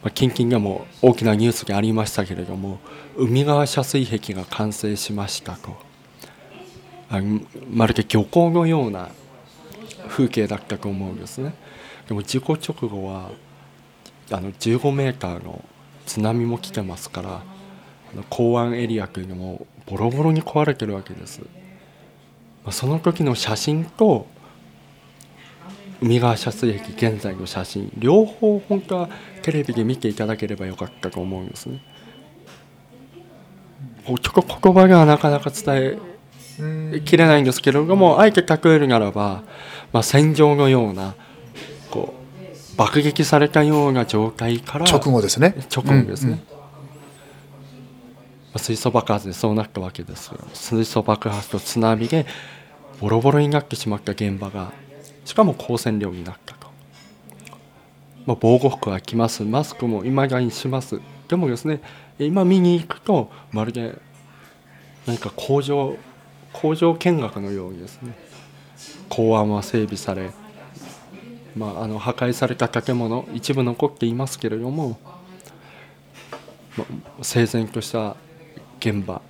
[0.03, 2.79] まあ、近々でも大きなニュースがありましたけれども
[3.16, 5.88] 海側遮水壁が完成しましたと
[7.11, 7.21] あ
[7.71, 9.11] まるで漁港のような
[10.09, 11.55] 風景だったと思うんですね
[12.09, 13.31] でも事故直後は
[14.31, 15.64] あの15メーターの
[16.07, 17.42] 津波も来てますから
[18.12, 21.40] あの港湾エリアというのもボロボロに壊れてるわけです、
[22.71, 24.27] その時の写真と
[26.01, 29.09] 海側遮水壁現在の写真両方本当は
[29.42, 31.83] テレビで見ていただければよかったと思うんですね。
[34.07, 35.99] ちょっと言葉ではなかなか伝え
[37.05, 39.42] きれないんですけれどもあえて例えるならば、
[39.92, 41.14] まあ、戦場のような
[41.90, 45.55] こう爆撃されたような状態から直後ですね。
[45.75, 46.38] 直後ですね、うん。
[48.55, 52.27] うん、水素爆発でそうなったわけです水素爆発と津波で
[53.01, 54.73] ボロボロになってしまった現場が
[55.25, 56.68] しかも光線量になったと、
[58.27, 59.44] まあ、防護服は着ます。
[59.44, 61.01] マスクも今がにします。
[61.29, 61.81] でもですね
[62.18, 63.94] 今見に行くとまるで
[65.07, 65.97] 何か工場
[66.61, 68.14] 工場見学のようにですね
[69.09, 70.31] 港湾は整備され、
[71.57, 74.99] まあ、あの破壊された建物一部残っていますけれども、
[76.77, 76.85] ま
[77.21, 78.16] あ、整然とした
[78.81, 79.23] 現場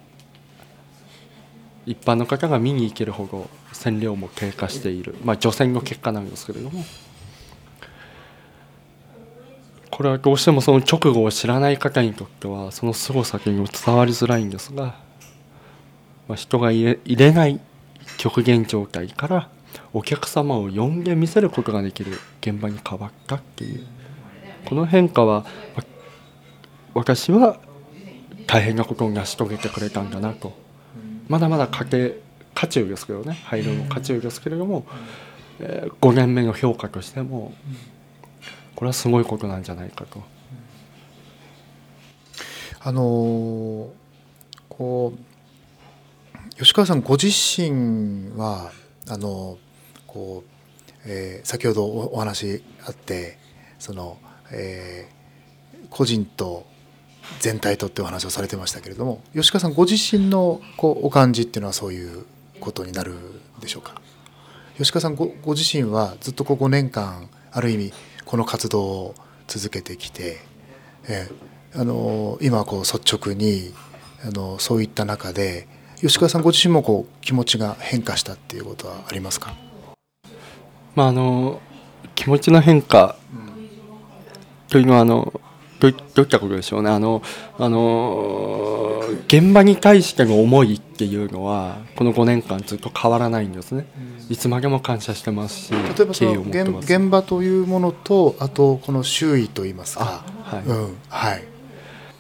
[1.85, 6.83] 一般の方が見に行けるほど線量も低下している、まあ、除染の結果なんですけれども
[9.91, 15.08] これはどうしてもその直後を知らない方にとってはその凄さというの伝わりづらいんですが、
[16.29, 17.61] まあ、人が入れない
[18.19, 19.49] 極限状態から
[19.93, 23.87] お客様を呼んで見せることができる現場に変わったっていう
[24.67, 25.47] この変化は
[26.95, 27.59] 私は
[28.47, 30.53] 大変なことを成し遂げてくれたんだなと
[31.29, 32.21] まだまだ家計
[32.55, 34.87] 渦中ですけどね廃炉の渦中ですけれども、
[35.61, 37.55] えー、5年目の評価としても
[38.75, 40.23] これはすごいことなんじゃないかと。
[42.81, 43.89] あのー、
[44.69, 45.28] こう
[46.59, 48.73] 吉川さんご自身は
[49.09, 49.59] あの
[50.09, 53.39] こう、えー、先ほどお話あって
[53.79, 54.19] その、
[54.51, 56.67] えー、個人と
[57.39, 62.27] 全体とってお話をされてましたけれども吉川さんご自身のこうお感じっていうのはそういう
[62.59, 63.15] ことになる
[63.61, 64.01] でしょうか？
[64.77, 67.93] 吉川さんごご自身はずっとこう5年間ある意味
[68.25, 69.15] この活動を
[69.47, 70.39] 続けてきて、
[71.09, 73.73] えー、あの今こう率直に
[74.27, 75.69] あのそういった中で
[76.01, 79.55] 吉川さんご自身もこう気持ちが変化したっていうことはありますか？
[80.95, 81.61] まああの
[82.15, 83.17] 気持ちの変化
[84.69, 85.41] というのはあの
[85.81, 86.91] どういったことでしょうね。
[86.91, 87.23] あの
[87.57, 93.87] あの現場に対しての思いっていうのはこの5年間ずっと変わらないんですね、
[94.29, 96.43] いつまでも感謝してますし例えばその
[96.81, 100.25] 現場というものとあとこの周囲といいますか。
[100.43, 101.45] はい、うん、はい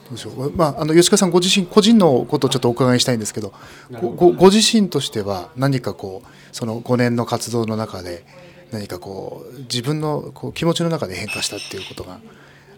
[0.08, 3.52] どうでしょう、まあ、あの吉川さんご自身個人のことをちょっとお伺いしたいんですけど
[3.90, 8.24] ごご自身としては何かこうその5年の活動の中で
[8.72, 12.20] 何かこう自分のこう気持ちの中で変化したっていうことが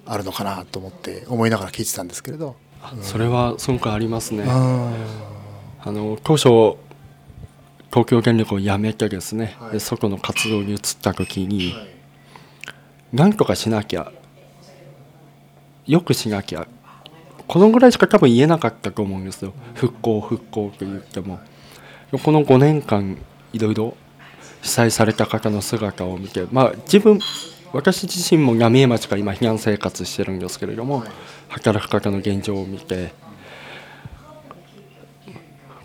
[0.07, 2.57] あるのかなと思って思いながら聞いてたんですけれど、
[2.97, 4.45] うん、それはすごくありますね。
[4.47, 6.77] あの当初
[7.91, 11.89] 東京電力を辞めてですね、はい、外の活動に移った時に、はい、
[13.13, 14.13] 何とかしなきゃ
[15.87, 16.69] よくしなきゃ
[17.51, 19.53] このぐらいしか多分言えなかったと思うんですよ。
[19.75, 21.41] 復興復興と言っても。
[22.23, 23.19] この5年間
[23.53, 23.97] いろいろ
[24.63, 27.19] 被災された方の姿を見てまあ自分
[27.73, 31.03] 私自身も浪江町から今避難生活してるんですけれども
[31.49, 33.13] 働く方の現状を見て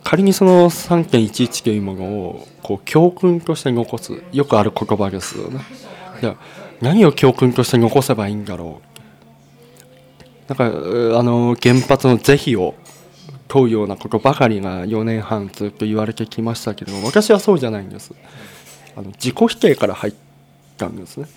[0.04, 5.62] 仮にその3.11というものをこう教訓として残すよくある言葉ですよね。
[6.22, 6.38] じゃ
[6.80, 8.95] 何を教訓として残せばいいんだろう
[10.48, 10.70] なんかあ
[11.24, 12.76] の原発の是非を
[13.48, 18.14] 問うようなことばかりが4年半ずっと言われてきましたけど私はそうじゃないんです。
[18.96, 20.14] あの自己否定から入っ
[20.78, 21.28] たんですね。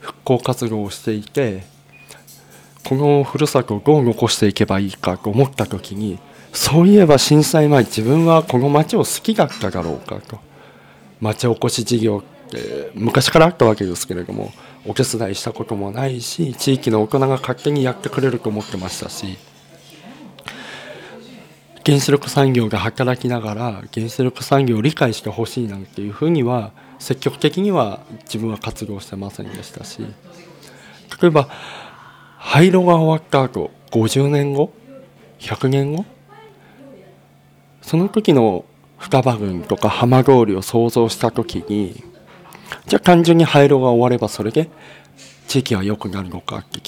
[0.00, 1.64] 復興活動をしていて
[2.84, 6.18] このふるさとをどう残していけばいいかと思った時に
[6.52, 10.38] そういえば震災前自分はこの町を好きだっただろうかと。
[11.20, 14.52] 町おこし事業って昔からあったわけですけれども
[14.86, 19.38] お手伝いしたこともないし地域の大人が勝手にやってくれると思ってましたし
[21.86, 30.00] 原子力産業が働きながら原子力産業を理解してほしいなんていうふうには積極的には自分は活動してませんでしたし
[31.20, 31.48] 例えば
[32.38, 34.72] 廃炉が終わった後50年後
[35.38, 36.04] 100年後
[37.82, 38.64] その時の
[38.98, 42.02] 双葉郡とか浜通りを想像した時に
[42.86, 44.68] じゃあ単純に廃炉が終わればそれで
[45.48, 46.80] 地域は良くなるのかって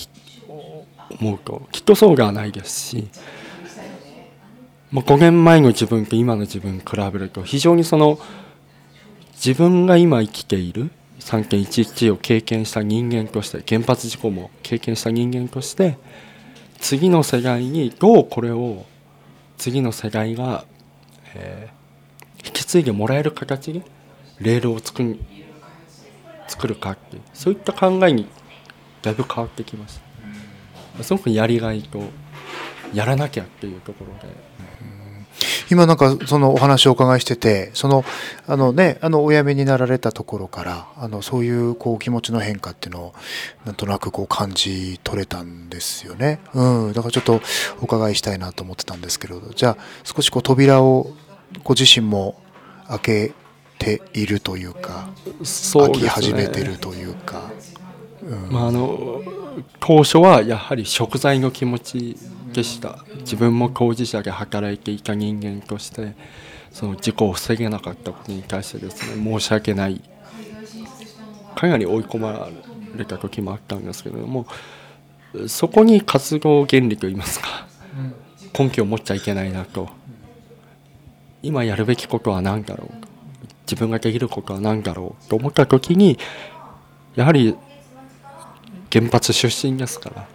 [1.21, 3.09] 思うときっとそうではないですし、
[4.91, 8.19] まあ、5年前の自分と今の自分比べると非常にその
[9.35, 15.99] 自分が今生きている3.11を経験した人間として原発事故も経験した人間として
[16.79, 18.85] 次の世代にどうこれを
[19.59, 20.65] 次の世代が、
[21.35, 23.83] えー、引き継いでもらえる形で
[24.39, 25.19] レールを作る
[26.49, 28.27] 作るかっていうそういった考えに
[29.03, 30.01] だいぶ変わってきまし
[30.99, 32.03] たすごくやりがいと
[32.95, 34.57] やらなきゃっていうところで。
[35.71, 38.05] 今なんかそのお話をお伺いしててその
[38.47, 43.15] あのねあのお辞めになられたところからあのそういうこう気持ちの変化っていうのを
[43.65, 46.41] なんとなくこう感じ取れたんですよね。
[46.55, 47.41] うん、だからちょっと
[47.81, 51.11] お伺いしたいなと思ってたんですけれどじゃあ少しこう扉を
[51.65, 52.41] ご自身も
[52.89, 53.35] 開け
[53.87, 55.09] ているというか
[55.45, 57.51] そう、ね、開き始めてるというか。
[58.23, 59.23] うん、まああの
[59.79, 62.17] 当初はやはり食材の気持ち
[62.53, 63.05] でした。
[63.21, 66.15] 自分も当事者で働いていた人間として
[66.73, 70.03] その事故を防げなかったことに対してですね申し訳ない。
[71.55, 72.49] かなり追い込ま
[72.97, 74.47] れた時もあったんですけれども
[75.47, 77.67] そこに活動原理といいますか
[78.59, 79.89] 根拠を持っちゃいけないなと。
[81.43, 83.06] 今やるべきことは何だろう
[83.67, 86.19] 自分ができることは何だろうと思った時に
[87.17, 87.57] やはり
[88.93, 90.29] 原発出身ですから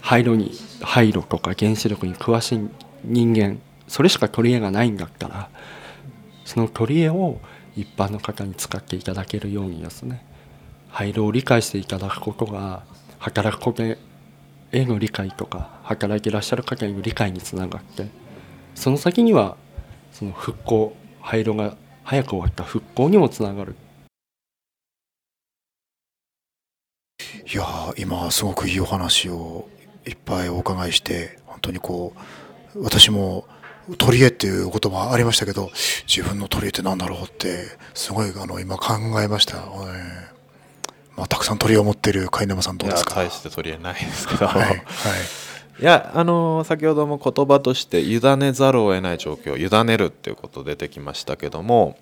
[0.00, 2.68] 廃炉に廃炉とか原子力に詳しい
[3.04, 5.50] 人間それしか取り柄がないんだったら
[6.44, 7.40] その取り柄を
[7.76, 10.24] 一般の方に使っていただけるようにですね
[10.88, 12.84] 廃炉を理解していただくことが
[13.18, 13.96] 働くことへ
[14.72, 18.08] の理解とか働いていらっしゃる方への理解につながって
[18.74, 19.56] その先には
[20.12, 23.76] その復興廃炉が早く終わった復興にもつながる。
[27.52, 29.68] いやー今すごくいいお話を
[30.06, 32.14] いっぱいお伺いして本当にこ
[32.74, 33.46] う私も
[33.98, 35.70] 取り柄っていう言葉ありましたけど
[36.06, 39.64] 自分の取り柄って何だろうってすごいあの今考えました、えー
[41.16, 43.20] まあ、たくさん取り柄を持ってる貝沼さんどうですか？
[43.22, 44.76] いや大して取り柄ないですけど、はい、はい、
[45.80, 51.96] いやあのー先ほども言葉として委ねざるを得ない状況委ねるっていうこと出てきましたけども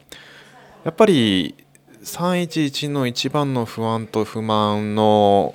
[0.85, 1.55] やっぱり
[2.03, 5.55] 311の一番の不安と不満の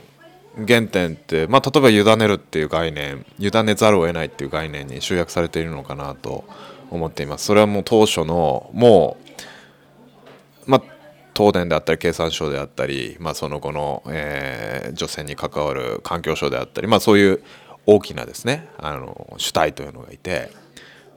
[0.56, 6.46] 原点って、まあ、例えば委ねるっていう概念委ねざるを得ないっていう概念に集約されているのかなと
[6.92, 7.46] 思っています。
[7.46, 9.18] それはもう当初のも
[10.68, 10.84] う、まあ、
[11.36, 17.44] 東電であったり経産省であったり、まあ、その後の、えー除染に関わる環境省であったり、まあ、そういう
[17.86, 20.52] 大きなですねあの主体というのがいて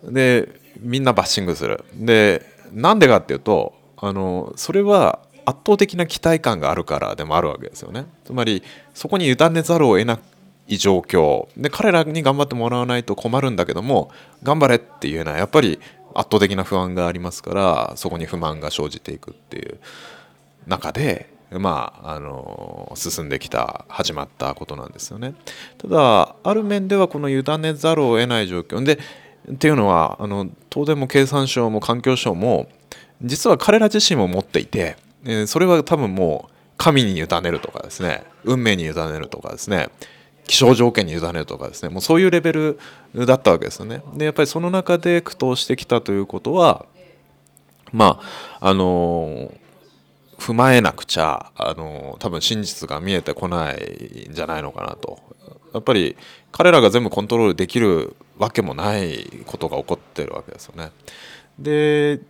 [0.05, 0.49] で
[0.81, 1.85] みんなバッシングする。
[1.95, 8.07] でなんでかっていうとあのそれは圧倒的な期待感があるからでもあるわけですよね。
[8.25, 8.63] つまり
[8.95, 10.19] そこに委ねざるを得な
[10.69, 11.49] い状況。
[11.57, 14.11] で彼らに頑張ってもらわないと困るんだけども
[14.43, 15.81] 頑張れっていうのはやっぱり
[16.15, 19.79] 圧倒的な不安がありますからそこに不満が生じていくっていう
[20.67, 25.35] 中でまああの進んできた始まったことなんですよね。
[25.79, 28.83] ただある面ではこの委ねざるを得ない状況。
[28.83, 28.99] で
[29.51, 32.69] っていうのはあの東電も経産省も環境省も
[33.23, 39.89] 実は彼ら自身も持っていて、えーそれは多分もう神に委ねるとかですね運命に委ねるとかですね
[40.47, 42.79] 気象条件に委ねるとかですねもうそういうレベル
[43.15, 44.03] だったわけですよね。
[44.15, 46.87] でやっぱりその中で苦闘してきたということは
[47.93, 48.21] ま
[48.61, 49.53] ああの
[50.39, 55.19] 踏まえなくちゃあの多分真実が見えてこないんじゃないのかなと
[55.75, 56.17] やっぱり
[56.53, 60.91] 彼らが全部コントロールできるわけもないことが起こってるわけですよね。
[61.59, 62.21] で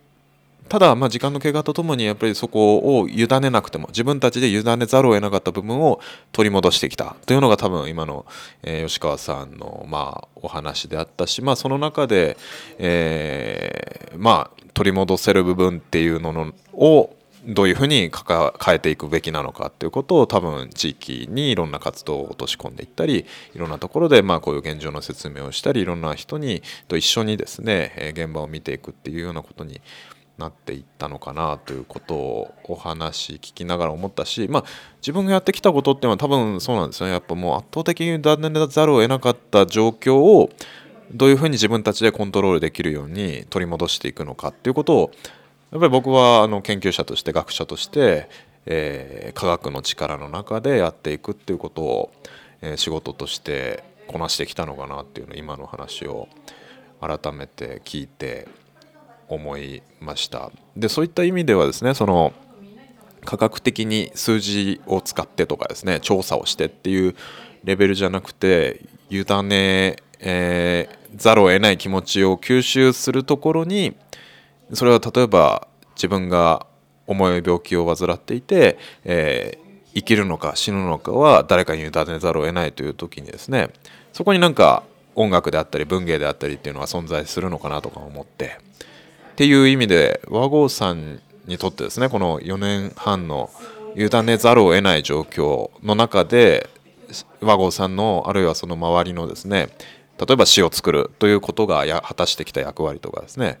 [0.67, 5.99] ただ、まあ、時間の経過とともにやっぱりそこを委ねなくても自分たちで委ねざるを得なかった部分を
[6.31, 8.27] 取り戻してきたというのが多分今の、
[8.61, 12.37] え吉川さんの、まあ、お話であったし、まあ、その中で、
[12.77, 17.15] えまあ、取り戻せる部分っていうののを
[17.49, 18.11] どういうふうに
[18.63, 29.81] 変えていくべきなのかっていうことを多分地域にいろんな活動を落とし込んでいったりいろんなところでまあこういう現状の説明をしたりいろんな人にと一緒にですね現場を見ていくっていうようなことに
[30.37, 34.65] なっていったのかなということをお話聞きながら思ったし、まあ、
[35.01, 37.13] 自分がやってきたことっていうのは多分そうなんですよね。
[37.13, 40.49] やっぱもう圧倒的に委ねざるを得なかった状況を
[41.11, 45.11] どういうふうに自分たちでコントロールできるように取り戻していくのかっていうことを
[45.71, 48.29] やっぱり僕はあの研究者として学者として、
[48.65, 52.11] えー科学の力の中でやっていくっていうことを、
[52.61, 56.27] えー仕事としてこなしてきたのかなっていうの今の話を
[56.99, 58.47] 改めて聞いて
[59.27, 60.51] 思いました。
[60.75, 62.33] でそういった意味ではですねその
[63.23, 67.15] 科学的に数字を使ってとかですね調査をしてっていう
[67.63, 73.95] レベルじゃなくて委ね、えーざるを得ない気持ちを吸収するところに
[74.73, 76.65] それは例えば自分が
[77.07, 83.69] 重い病気を患っていて、えー生きるのか死ぬのかは誰かに委ねざるを得ないという時にですね
[84.13, 84.83] そこになんか
[85.15, 88.59] 音楽であったり文芸であったりっていうのは存在するのかなとか思って
[89.31, 93.49] っていう意味で和合さんにとってですねこの4年半の
[93.95, 96.69] 委ねざるを得ない状況の中で
[97.41, 99.69] 和合さんのあるいはその周りのですね
[100.19, 103.59] 例えば詩を作るということが果たしてきた役割とかですね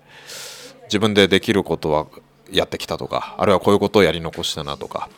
[0.89, 2.07] 自分でできることは
[2.51, 5.09] やってきたとかあるいはこういうことをやり残したなとか、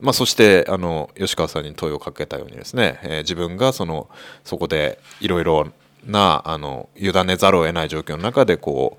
[0.00, 4.08] まあ、そしてあの吉川さんに問いをかけたようにですね、えー自分がその
[4.44, 5.68] そこでいろいろ
[6.06, 8.96] なあの委ねざるを得ない状況の中でこ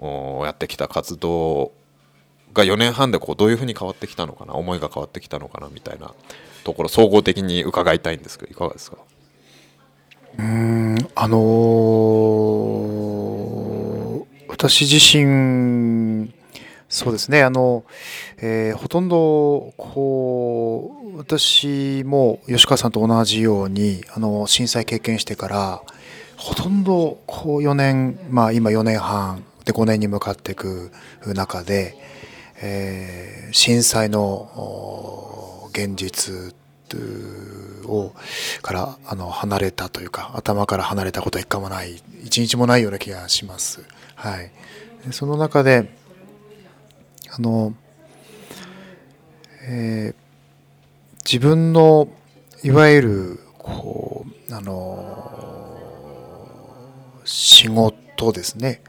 [0.00, 0.04] う
[0.44, 1.72] やってきた活動
[2.54, 6.14] が4年半でこうどういうふうに変わってきたのかな思いが変わってきたのかなみたいな
[6.64, 8.96] ところ総合的に伺いたいんですけどいかがですか？
[10.38, 13.45] うーんあのー
[14.56, 16.32] 私自身
[16.88, 17.84] そうですねあの、
[18.38, 25.82] えーほとんどこう私も吉川さんと同じようにあの震災経験してから
[26.38, 30.90] ほとんどこう4年まあ今4年半で5年に向かっていく
[31.26, 31.94] 中で、
[32.62, 36.54] えー震災の現実
[37.86, 38.12] を
[38.62, 43.82] からあの離れたというか頭から離れたことは一回もない一日もないような気がします。
[44.26, 44.50] はい、
[45.12, 45.88] その中で
[47.30, 47.74] あの、
[49.68, 50.26] えー
[51.24, 52.06] 自分の
[52.62, 56.14] いわゆるこうあの
[57.24, 58.80] 仕事ですね。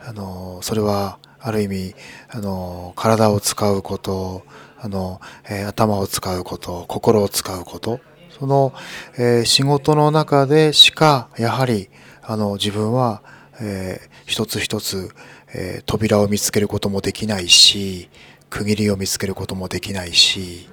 [0.00, 1.94] あのそれはある意味
[2.28, 4.44] あの体を使うこと
[4.78, 8.00] あの、えー頭を使うこと心を使うこと。
[8.38, 8.74] その、
[9.16, 11.88] えー仕事の中でしかやはり
[12.22, 13.22] あの自分は、
[13.60, 15.10] えー一つ一つ、
[15.54, 18.08] えー扉を見つけることもできないし
[18.50, 20.68] 区切りを見つけることもできないし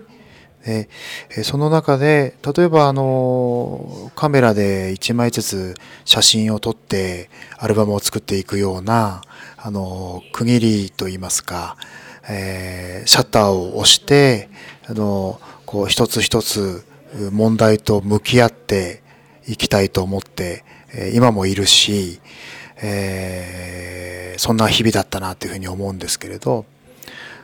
[0.65, 0.87] で
[1.43, 5.75] その中で例えばあのカメラで1枚ずつ
[6.05, 9.21] 写真を撮ってアルバムを作っていくような
[9.57, 11.77] あの区切りといいますか、
[12.29, 14.49] えーシャッターを押して
[14.87, 16.85] あのこう一つ一つ
[17.31, 19.03] 問題と向き合って
[19.47, 20.63] いきたいと思って、
[21.13, 22.19] 今もいるし、
[22.83, 26.65] えーそんな日々だったなというふうに思うんですけれど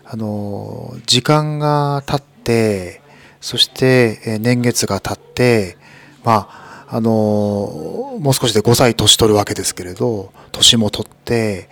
[0.03, 3.01] あの時間が経って
[3.41, 5.77] そして年月が経って
[6.23, 11.69] まああのもう少しで5歳年取るわけですけれど年も取って、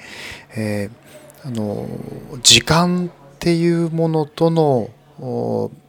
[0.56, 1.08] えー
[1.46, 1.88] あの
[2.44, 4.90] 時間っていうものとの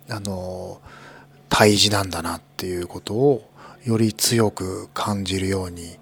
[0.08, 0.80] あの
[1.48, 3.42] 対峙なんだなっていうことを
[3.84, 5.98] より強く感じるように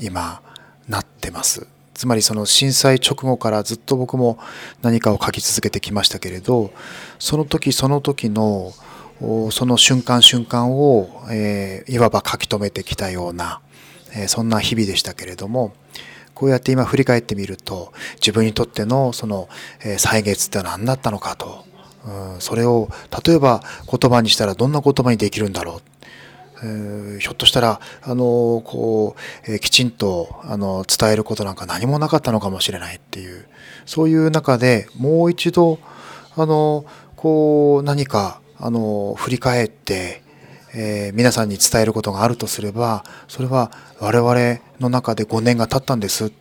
[0.00, 0.42] 今
[0.88, 1.66] なってます。
[1.98, 4.38] つまりその震災直後からずっと僕も
[4.82, 6.70] 何かを書き続けてきましたけれど
[7.18, 8.72] その時その時の
[9.50, 13.60] その瞬間瞬間を、えーいわば書き留めてきたような、
[14.14, 15.72] えーそんな日々でしたけれども
[16.34, 19.48] こうやって今振り返ってみると自分にとってのその、
[19.84, 21.64] えー歳月って何だったのかと、
[22.06, 22.88] うん、それを
[23.26, 23.60] 例えば
[23.90, 25.97] 言葉にしたらどんな言葉にできるんだろう
[27.20, 29.14] ひょっとしたらあのこ
[29.46, 33.46] う、えーきちんとあの伝えることなんか何もなかったのかもしれないっていう
[33.86, 35.78] そういう中でもう一度
[36.36, 36.84] あの
[37.16, 40.22] こう何かあの振り返って、
[40.74, 46.32] えー皆さんに伝えることがあるとすればそれは我々の中で5年が経ったんです。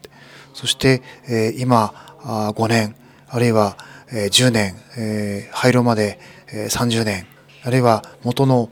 [0.53, 1.93] そして、えー今
[2.23, 2.95] あ5年
[3.29, 3.77] あるいは、
[4.11, 6.19] えー10年、えー廃炉まで、
[6.51, 7.27] えー30年
[7.63, 8.69] あるいは元の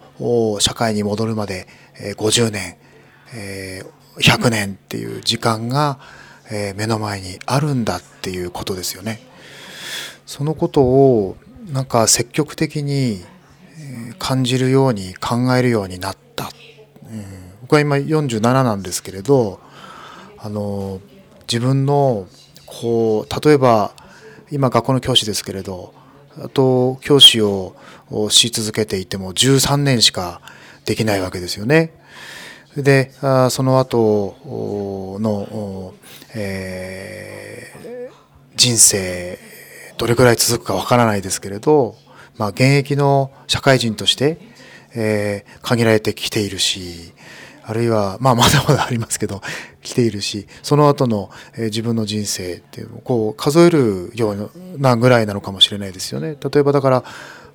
[0.59, 1.67] 社会に戻るまで、
[2.17, 2.77] 50年、
[4.19, 5.99] 100年っていう時間が、
[6.75, 9.19] 目の前にあるんだっていうことですよね。
[10.25, 11.37] そのことを
[11.71, 13.23] なんか積極的に
[14.19, 16.49] 感じるように考えるようになった、
[17.03, 19.59] うん僕は今47なんですけれど
[20.37, 21.01] あの
[21.51, 22.27] 自分の
[22.67, 23.95] こう例えば
[24.51, 25.91] 今学校の教師ですけれど
[26.37, 27.75] あと教師を
[28.29, 30.41] し続けていても13年しか
[30.85, 31.93] できないわけですよね。
[32.77, 33.11] で
[33.49, 34.37] その後
[35.19, 35.93] の、
[36.35, 37.85] えー
[38.57, 39.37] 人生
[39.97, 41.95] どれくらい続くかわからないですけれど、
[42.37, 44.37] まあ、現役の社会人として、
[44.95, 47.11] えー限られてきているし
[47.63, 49.41] あるいは、まあ、まだまだありますけど
[49.81, 56.37] 来ているしその後の、えー自分の人生っていうのをこう数えるようなぐらいなのかもしれないですよね。
[56.41, 57.03] 例えばだから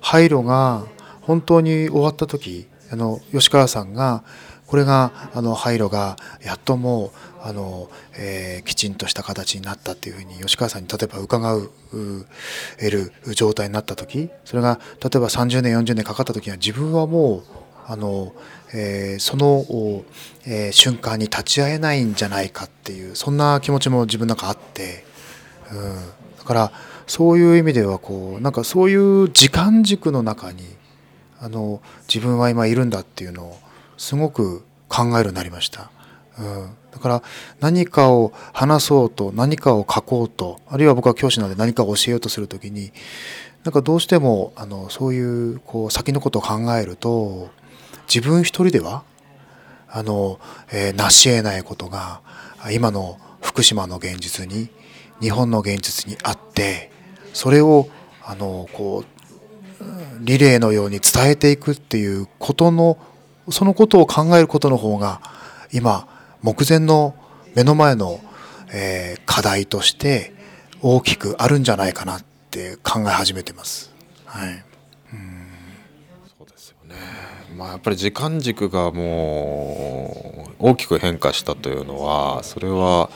[0.01, 0.85] 廃炉が
[1.21, 4.23] 本当に終わった時あの吉川さんが
[4.67, 7.11] これがあの廃炉がやっともう
[7.43, 11.71] あの、えーきちんとした形になったっていうふうに吉川さんに例えば伺う
[12.79, 17.43] 得る状態になった時それが例えば30年40年かかった時には自分はもう
[17.87, 18.33] あの、
[18.73, 19.65] えーその、
[20.45, 25.03] えー瞬間に立ち会えないんじゃないかっていうそんな気持ちも自分の中あって、
[25.71, 25.95] うん、
[26.37, 26.71] だから
[27.07, 30.63] そういう意味ではこうなんかそういう時間軸の中に
[31.39, 33.59] あの自分は今いるんだっていうのを
[33.97, 35.89] すごく考えるようになりました。
[36.39, 37.23] うん、だから
[37.59, 42.91] 何かを話そうと何かを書こうとあるいは僕は教師なので何かを教えようとするときに
[43.63, 47.49] なんかどうしてもあのそういうこう先のことを考えると
[48.13, 49.03] 自分一人では
[49.89, 50.39] あの、
[50.71, 52.21] えー成し得ないことが
[52.59, 54.69] あ今の福島の現実に
[55.21, 56.91] 日本の現実にあって
[57.33, 57.87] それを
[58.23, 59.21] あのこう
[60.19, 62.97] リレーのように伝えていくっていうことの
[63.49, 65.21] そのことを考えることの方が
[65.71, 66.07] 今
[66.41, 67.15] 目前の
[67.55, 68.19] 目の前の、
[68.73, 70.33] えー課題として
[70.81, 73.93] 大きくあるんじゃないかなって考え始めてます。
[74.25, 74.63] はい、
[76.37, 76.95] そうですよね。
[77.55, 83.09] まあやっぱり時間軸がもう大きく変化したというのはそれは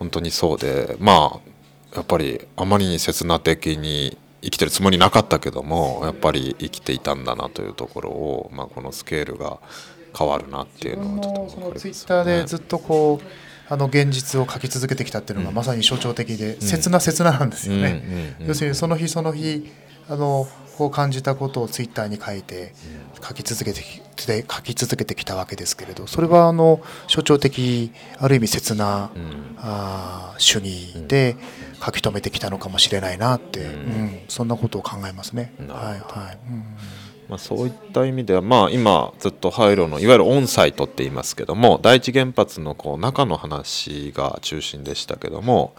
[0.00, 1.50] 本当にそうで、まあ
[1.94, 9.58] やっぱりあまりに刹那的に生きてるつもりなかったけどもやっぱり生きていたんだなというところを、まあ、このスケールが
[10.16, 13.26] 変わるなっていうのはとてもそのわかりますよねツイッターでずっとこう
[13.72, 18.02] あの現実を書き続けてきたっていうのがまさに象徴的で、切な切ななんですよね。
[18.04, 18.46] うんうんうん。
[18.48, 19.64] 要するにその日その日
[20.08, 20.48] あの
[20.80, 22.72] こう感じたことをツイッターに書いて
[23.22, 23.82] 書き続けて
[24.16, 29.56] きて書き続けてきたわけですけれどそれはあの象徴的ある意味切な、うん。
[29.58, 31.36] あー主義で
[31.84, 34.20] 書き留めてきたのかもしれないなって、うん。
[34.28, 35.52] そんなことを考えますね。
[35.58, 35.68] はい
[36.18, 36.38] はい。
[36.48, 36.64] うん
[37.30, 45.74] まあ、そういった意味では、まあ、今ずっと廃炉のいわゆるオンサイトって言いますけども第一原発のこう中の話が中心でしたけども、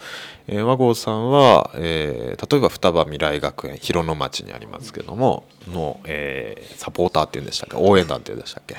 [0.48, 8.78] えー和合さんは、えー例えば双葉未来学園広野町にありますけどもの、えーサポーターっていうんでしたっけ応援団っていうんでしたっけ、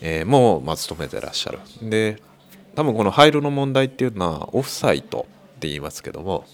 [0.00, 1.58] えーもう、まあ、務めてらっしゃる。
[1.82, 2.22] で
[2.76, 5.26] 多分この廃炉の問題っていうのはオフサイト
[5.56, 6.44] って言いますけども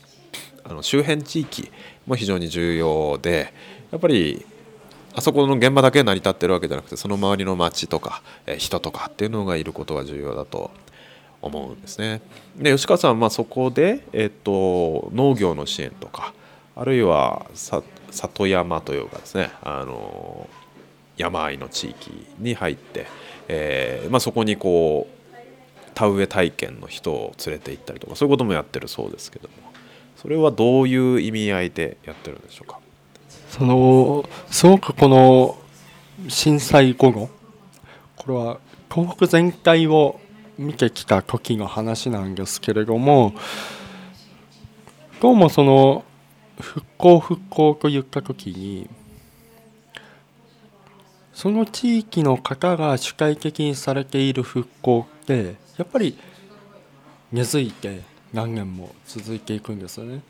[0.65, 1.71] あの周辺地域
[2.07, 3.53] も非常に重要で
[3.91, 4.47] やっぱり
[5.15, 10.71] あそこの現場だけ成り立ってるわけじゃなくてその周りの町とか、え人とかっていうのがいることが重要だと
[11.43, 12.23] 思うんですね。
[12.57, 16.33] で吉川さんはまそこで、えっと農業の支援とか
[16.77, 20.49] あるいはさ里山というかですねあの
[21.17, 23.07] 山あいの地域に入って、
[23.49, 25.33] えーまあ、そこにこう
[25.95, 29.55] 田植え体験の人を連れて行ったりとかそういうこともやってるそうですけども
[30.17, 32.79] それはどういう意味合いでやってるんでしょうか？
[33.53, 35.59] そのすごくこの
[36.27, 37.29] 震災後後
[38.17, 40.19] これは東北全体を
[40.57, 43.35] 見てきた時の話なんですけれども
[45.21, 46.03] どうもその
[46.59, 48.89] 復興復興といった時に
[51.35, 56.19] その地域の方が主体的にされている復興ってやっぱり
[57.31, 58.01] 根付いて
[58.33, 60.23] 何年も続いていくんですよね。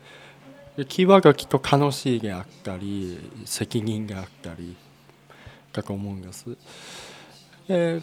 [0.87, 4.75] キーワードはきっと楽しいであったり責任であったり
[5.71, 6.57] だと思うんです。
[7.67, 8.01] で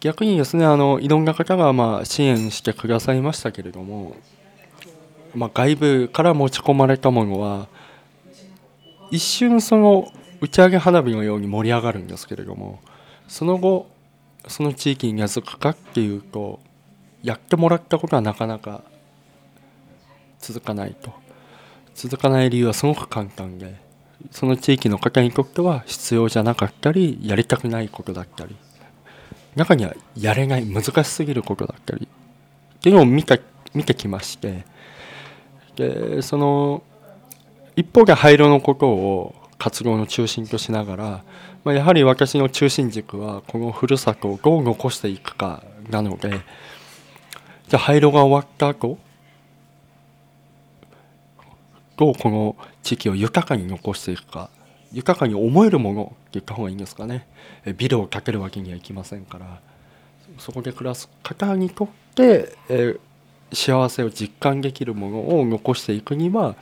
[0.00, 4.16] 逆にですねあのいろんな方がまあ支援してくださいましたけれども、
[5.34, 7.68] まあ、外部から持ち込まれたものは
[9.10, 10.10] 一瞬その
[10.40, 12.80] 打ち上げ花火のように盛り上がるんですけれども
[13.28, 13.88] その後
[14.46, 16.60] その地域に根付くかっていうと
[17.22, 18.82] やってもらったことはなかなか
[20.40, 21.27] 続かないと。
[21.98, 23.74] 続かない理由はすごく簡単で
[24.30, 28.54] その地域の方にとっては必要じゃなかったりやりたくないことだったり
[29.56, 33.36] 中にはやれない難しすぎることだったりっていうのを見た
[33.74, 34.64] 見てきまして
[35.74, 36.84] でその
[37.74, 41.24] 一方で廃炉のことを活動の中心としながら、
[41.64, 46.30] まあ、やはり私の中心軸はこのふるさとをどう残していくかなので
[47.66, 48.98] じゃあ廃炉が終わった後
[51.98, 54.50] どうこの地域を豊かに残していくか
[54.92, 57.26] 豊かに思えるものって言った方がいいんですかね。
[57.66, 59.60] えビルを建てるわけにはいきませんから。
[60.38, 63.00] そこで暮らす方にとって、えー
[63.50, 66.54] 幸せを実感できるものを残していくには、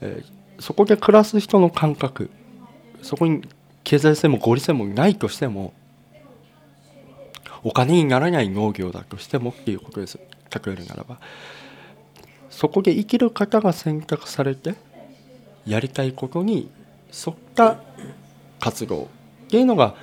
[0.00, 2.30] えーそこで暮らす人の感覚
[3.02, 3.42] そこに
[3.82, 5.72] 経済性も合理性もないとしても
[7.64, 10.18] お金にならない農業だとしてもっていうことです。
[10.18, 11.18] 例えるならば。
[12.52, 14.74] そこで生きる方が選択されて
[15.66, 16.70] やりたいことに
[17.26, 17.78] 沿った
[18.60, 19.08] 活動
[19.46, 19.94] っていうのが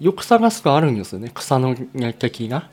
[0.00, 1.30] よく探すとあるんですよね。
[1.34, 2.68] 草の根的な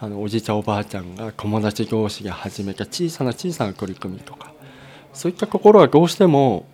[0.00, 4.52] あのおじいちゃんおばあちゃんが友達同士が始めた小さな小さな取り組みとか
[5.12, 6.64] そういったところはどうしても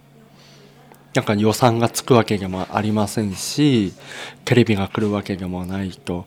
[1.12, 3.92] なんか予算がつくわけでもありませんし
[4.44, 6.24] テレビが来るわけでもないと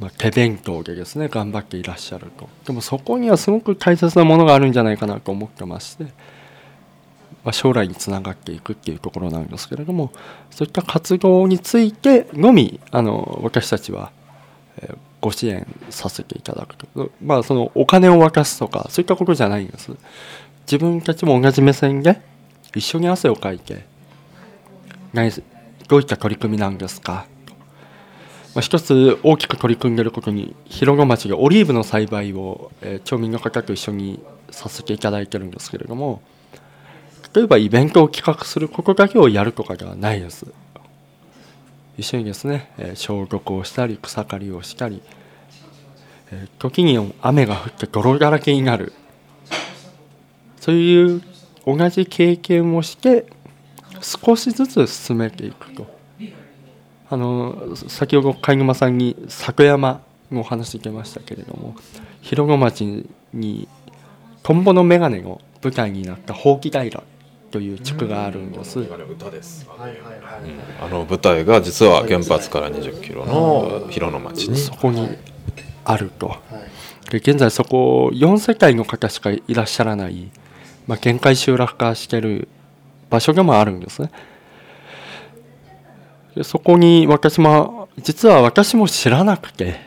[0.00, 2.48] まあ、手弁当でですね頑張っていらっしゃると。
[2.66, 6.10] でもそこにはすごく大切なものがあるんじゃないかなと思ってまして、ま
[7.50, 10.12] あ、将来につながっていくっていうところなんですけれども
[10.50, 14.12] そういった活動についてのみあの私たちは、
[14.82, 17.10] えーご支援させていただくと。
[17.22, 19.92] まあそのお金を渡すとかそういったことじゃないんです。
[20.62, 22.20] 自分たちも同じ目線で
[22.74, 23.86] 一緒に汗をかいて
[25.12, 25.30] 何
[25.88, 27.26] どういった取り組みなんですか
[28.58, 36.22] まあ、一つ大きく取り組んでいることに広野町でオリーブの栽培を、えー町民の方と一緒にさせていただいてるんですけれども
[37.32, 40.44] 例えばイベントを企画することだけをやるとかではないです。
[41.96, 45.02] 一緒にですね、えー消毒をしたり草刈りをしたり
[46.32, 48.92] えー時に雨が降って泥だらけになる。
[50.60, 51.22] そういう
[51.64, 53.26] 同じ経験をして
[54.00, 55.97] 少しずつ進めていくと。
[57.10, 61.74] あの先ほど貝沼さんに作山のお話出ましたけれども
[62.20, 63.68] 広野町に
[64.42, 67.02] トンボの眼鏡の舞台になったほうき平
[67.50, 68.80] という地区があるんです。
[70.80, 75.08] あの舞台が実は原発から20キロの広野町にそこに
[75.84, 76.36] あると。
[77.10, 80.30] で現在そこ4世帯の方しかいらっしゃらない、
[80.86, 82.48] まあ、限界集落化してる
[83.08, 84.10] 場所でもあるんですね。
[86.34, 89.80] でそこに私も実は私も知らなくて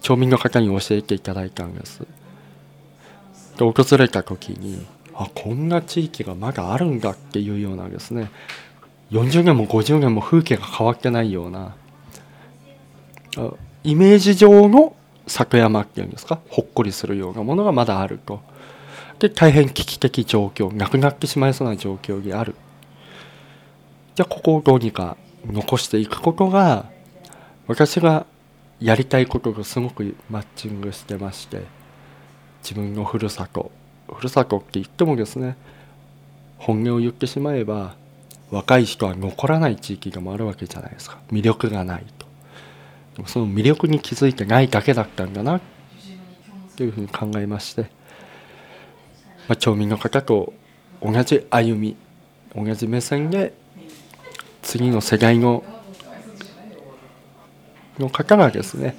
[0.00, 2.06] 町民の方に教えていただいたんです。
[3.56, 4.84] で訪れた時に
[5.14, 8.30] あこんな地域がまだあるんだっていうようなですね
[9.10, 11.74] 40年も50年も風景が変わってないような
[13.84, 14.96] イメージ上の
[15.26, 18.40] 里山っていうんですかほっこりするようなものがまだあると
[19.18, 22.54] で大変危機的状況なくなってしまいそうな状況である
[24.14, 25.16] じゃあここをどうにか
[25.46, 26.86] 残していくことが
[27.66, 28.26] 私が
[28.80, 31.62] やりたいこととすごくマッチングしてまして
[32.62, 33.70] 自分のふるさと
[34.12, 35.56] ふるさとって言ってもですね
[36.58, 37.96] 本音を言ってしまえば
[38.52, 41.18] 若い人は残らない地域でもあるわけじゃないですか。
[41.32, 42.26] 魅力がないと。
[43.16, 45.60] でもその魅力に気づいてないだけだったんだな
[46.76, 47.88] というふうに考えまして、ま
[49.54, 50.52] あ、町民の方と
[51.02, 51.96] 同じ歩み
[52.54, 53.54] 同じ目線で
[54.72, 55.62] 次の世代の
[57.98, 58.96] の方がですね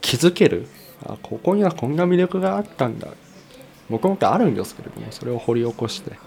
[0.00, 0.66] 気づける
[1.04, 3.06] あここにはこんな魅力があったんだ。
[3.88, 6.18] もともとあるんですけれどもそれを掘り起こして。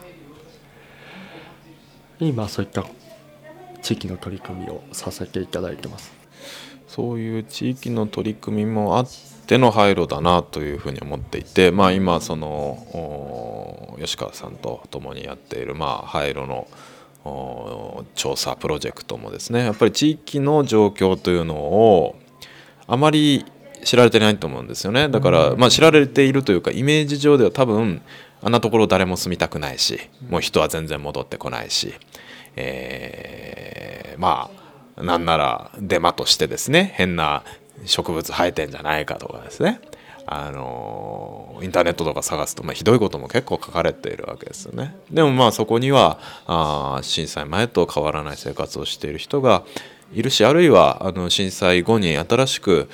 [2.21, 2.85] 今そういった
[3.81, 6.13] 地域の取り組みをさせていただいてます。
[6.87, 9.07] そういう地域の取り組みもあっ
[9.45, 16.69] ての廃炉だなというふうに思っていて、まあ、今その吉川さんと共にやっている、まあ、廃炉の
[18.15, 19.65] 調査プロジェクトもですね。
[19.65, 22.15] やっぱり地域の状況というのを
[22.87, 23.45] あまり
[23.83, 25.09] 知られてないと思うんですよね。
[25.09, 28.01] だから、まあ、知られているというかイメージ上では多分
[28.41, 29.99] あんなところ誰も住みたくないし
[30.29, 31.93] もう人は全然戻ってこないし、
[32.55, 34.51] えーま
[34.97, 37.43] あなんならデマとしてですね変な
[37.85, 39.79] 植物生えてんじゃないかとかですね
[40.31, 44.95] あのインターネットとか探すと、まあ、ひどいことも結構書かれているわけですよね。
[45.09, 49.63] でもまあそこにはあ震災前と変わらない生活をしている人が
[50.13, 52.89] いるしあるいはあの震災後に新しく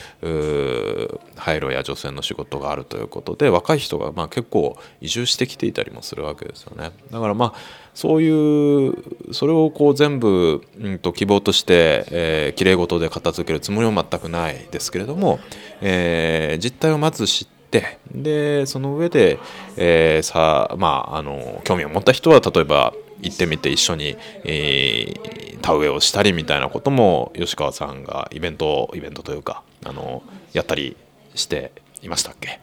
[1.35, 6.91] 廃炉や除染の仕事があるということで若い人がまあ結構移住してきていたりもするわけですよね。
[7.11, 8.93] だからまあそういう
[9.31, 15.39] それをこう全部、うん、と希望として、えー、きれい事で片付けるつもりは全くないですけれども、
[15.81, 19.39] えー実態をまず知ってでその上で、
[19.77, 30.21] えーさまあ、あの興味を持った人は例えば行ってみて一緒に、えー田植えをしたりみたいなことも吉川さんがイベントイベントというかあの
[30.53, 30.95] やったり
[31.33, 31.71] して
[32.03, 32.59] いましたっけ？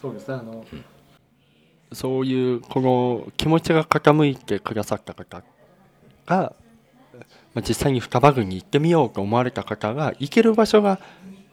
[0.00, 0.64] そうですねあの、
[1.92, 5.42] そういうこの気持ちが傾いてくださった方
[6.26, 6.54] が、
[7.54, 11.00] まあ、実際に双葉郡に行ってみようと思われた方が行ける場所が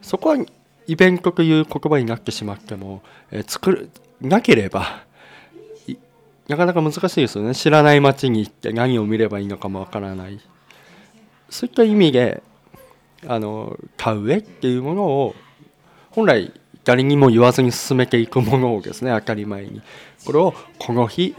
[0.04, 0.38] そこは
[0.86, 3.02] イベントという言葉になってしまっても、
[3.32, 3.90] えー作る
[4.22, 4.86] なければい
[6.50, 7.56] なかなか難しいですよね。
[7.56, 10.40] 知らない町に行って何を見ればいいのかもわからない。
[11.50, 12.44] そういった意味で
[13.28, 15.36] あの田植えっていうものを
[16.12, 16.52] 本来
[16.84, 19.82] 誰にも言わずに進めていくものをですね当たり前に。
[20.26, 21.36] これをこの日、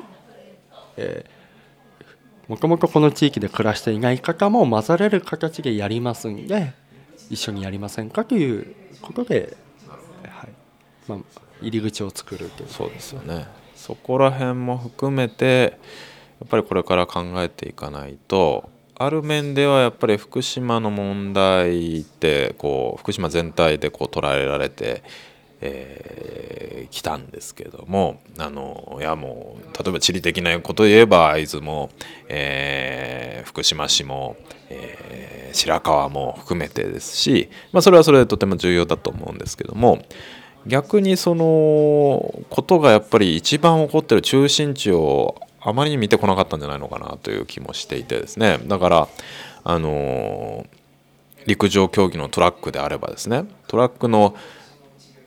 [0.97, 1.41] えー
[2.51, 6.73] もともとこの地域で暮らしていない方も混ざれる形でやりますんで
[7.31, 9.57] 一緒にやりませんかということで、
[10.27, 10.51] はい。
[11.07, 11.19] まあ、
[11.63, 12.69] 入り口を作るという。
[12.69, 13.47] そうですよね。
[13.81, 15.79] そこら辺も含めて
[16.39, 25.03] やっぱりこれから考えていかないとある面ではやっぱり福島の問題ってこう福島全体でこう捉えられて、
[25.63, 31.91] えー来たんですけどもあのいやもう例えば地理的なこと言えば会津も、
[32.29, 34.37] えー福島市も、
[34.69, 40.05] えー白川も含めてですし、まあ、それはそれでとても重要だと思うんですけども
[40.67, 48.59] 逆にそのことがやっぱり一番起こってる中心地をあまりに見てこなかったんじゃないのかなという気もしていてですね。
[48.67, 49.09] だから
[49.65, 50.67] あの
[51.47, 53.45] 陸上競技のトラックであればですね。
[53.69, 54.35] トラックの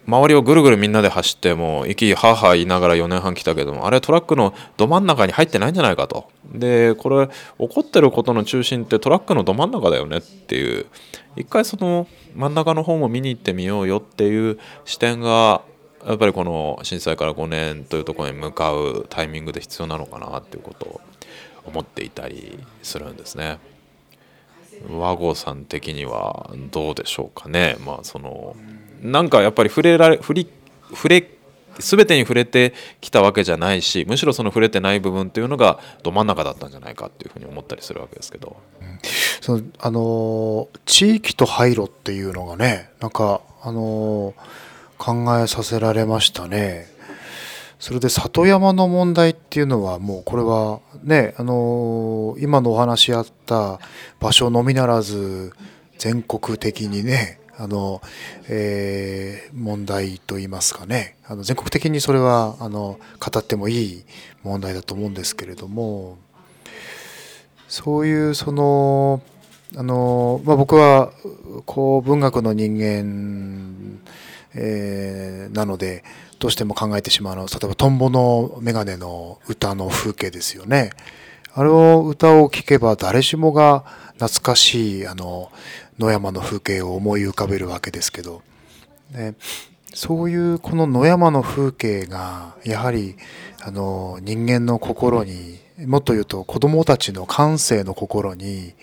[0.05, 10.85] 周りをぐるぐるみんなで走ってもう息はは言いながら4年半来たけどもあれトラックのど真ん中に入ってないんじゃないかとでこれ起こってることの中心ってトラックのど真ん中だよねっていう
[11.35, 15.61] 一回その真ん中の方も見に行ってみようよっていう視点が
[16.05, 21.01] やっぱりこの震災から5年というところに向かうタイミングで必要なのかなっていうことを
[21.65, 23.59] 思っていたりするんですね。
[24.89, 27.77] 和合さん的にはどうでしょうかね。
[27.85, 28.55] まあその
[29.03, 30.47] なんかやっぱり触れられ触り
[30.93, 31.29] 触れ
[31.79, 38.99] 全てに触れてきたわけじゃないしむしろその触れてない部分っていうのがど真ん中だったんじゃないかっていうふうに思ったりするわけですけど、うん、
[39.41, 44.33] そのあの地域と廃炉っていうのがねなんかあの
[44.97, 46.93] 考えさせられましたね。
[47.79, 53.81] それで里山の問題っていうのはもうこれはねあの今のお話あった
[54.21, 55.51] 場所のみならず
[55.97, 58.01] 全国的にねあの、
[58.49, 64.05] えー、問題といいますかねあの全国的にそれはあの語ってもいい
[64.43, 66.17] 問題だと思うんですけれども
[67.67, 69.21] そういうその
[69.75, 71.11] あの、まあ、僕は
[71.65, 73.99] こう文学の人間、
[74.55, 76.03] えー、なので
[76.39, 80.91] どうしても考えてしまうのは例えば「トンボのメガネ」の歌の風景ですよね。
[81.55, 83.83] あれを歌を聴けば誰しもが
[84.13, 85.51] 懐かしいあの
[85.99, 88.41] 野山の風景を思い浮かべるわけですけど、
[89.11, 89.35] ね、
[89.93, 93.15] そういうこの野山の風景がやはり
[93.61, 98.73] あの人間の心にもっと言うと子どもたちの感性の心に、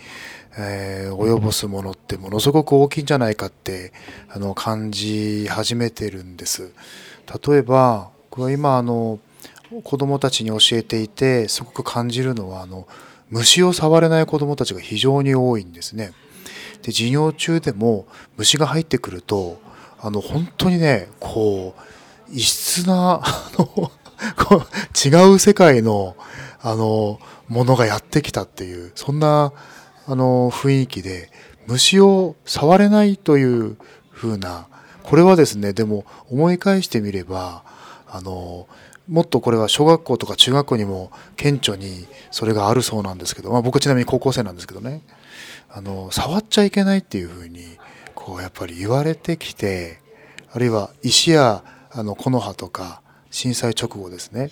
[0.58, 3.92] えー、及ぼすものってものすごく大きいんじゃないかって
[4.28, 6.72] あの感じ始めてるんです。
[7.46, 9.18] 例えば僕は今あの
[9.84, 12.88] 子どもたちに教えていてすごく感じるのはあの
[13.30, 16.12] 虫を触れない子どもたちが非常に多いんですね。
[16.82, 18.06] で授業中でも
[18.36, 19.60] 虫が入ってくると
[20.00, 21.80] あの本当にねこう
[22.32, 23.90] 異質なあの
[24.94, 26.16] 違う世界の
[26.62, 27.18] あの
[27.48, 29.52] ものがやってきたっていうそんな
[30.06, 31.30] あの雰囲気で
[31.66, 33.76] 虫を触れないという
[34.12, 34.66] 風な
[35.02, 37.64] これはですねでも思い返してみれば
[38.06, 38.68] あの
[39.10, 45.02] もっとこれは小学校とか中学校にも顕著にそれがあるそうなんですけど、まあ、僕ちなみに高校生なんですけどね。
[45.68, 47.78] あの触っちゃいけないっていうふうに
[48.14, 49.98] こうやっぱり言われてきて
[50.52, 54.50] あるいは石やあの木の葉とか震災直後ですね。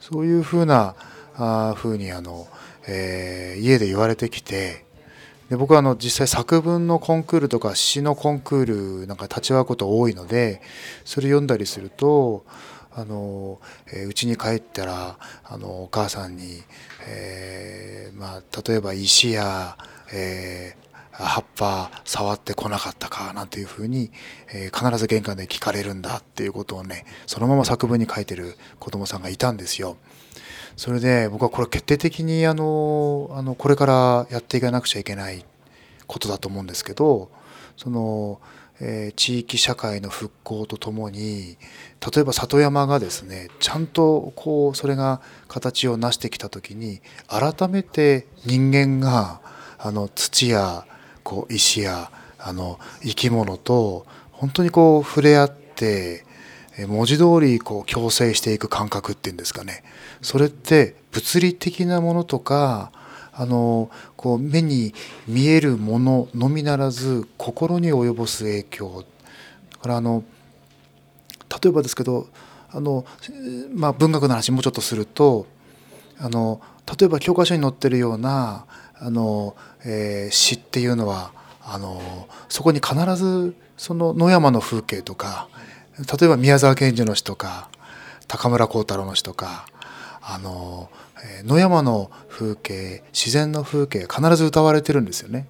[0.00, 0.96] そういうふうな
[1.36, 2.48] あふうにあの、
[2.86, 4.84] えー、家で言われてきて
[5.50, 10.62] で僕はあの実際作文のコンクールとか詩のコンクールなんか立ち会うこと多いので
[11.04, 12.44] それ読んだりすると
[12.96, 13.60] あの
[13.92, 16.62] えー、に帰ったらあのお母さんに、
[17.08, 19.76] えーまあ、例えば石や
[20.12, 24.10] えー、葉っぱ触ってこなかったかなんていうふうに、
[24.52, 29.96] えー、必ず玄関で聞かれるんだっていうことをねそのまま作文に書いてる子どもさんがいたんですよ。
[30.76, 35.44] それで僕はこれ決定的にあのあのこれからやっていかなくちゃいけない
[36.08, 37.30] ことだと思うんですけど
[37.76, 38.40] その、
[38.80, 41.56] えー、地域社会の復興とともに
[42.14, 49.40] 例えば里山がですねちゃんとこうそれが形を成してきた時に改めて人間が
[49.78, 50.86] あの土や
[51.22, 56.24] こう石やあの生き物と本当にこう触れ合って
[56.88, 59.84] 文字通りこう共生していく感覚っていうんですかね。
[60.22, 62.90] それって物理的なものとか
[63.36, 64.94] あのこう目に
[65.26, 69.04] 見えるもののみならず心に及ぼす影響。
[69.72, 70.24] だからあの
[71.62, 72.28] 例えばですけど
[72.70, 73.04] あの、
[73.74, 75.46] まあ、文学の話もうちょっとすると
[76.18, 76.60] あの
[76.98, 78.66] 例えば教科書に載ってるような
[78.98, 81.32] あの、えー、詩っていうのは
[81.62, 85.48] あのそこに必ずその野山の風景とか
[85.98, 87.68] 例えば宮沢賢治の詩とか
[88.28, 89.66] 高村光太郎の詩とか
[90.26, 90.88] あの、
[91.44, 95.46] 野山の風景自然の風景必ず歌われてるんですよね。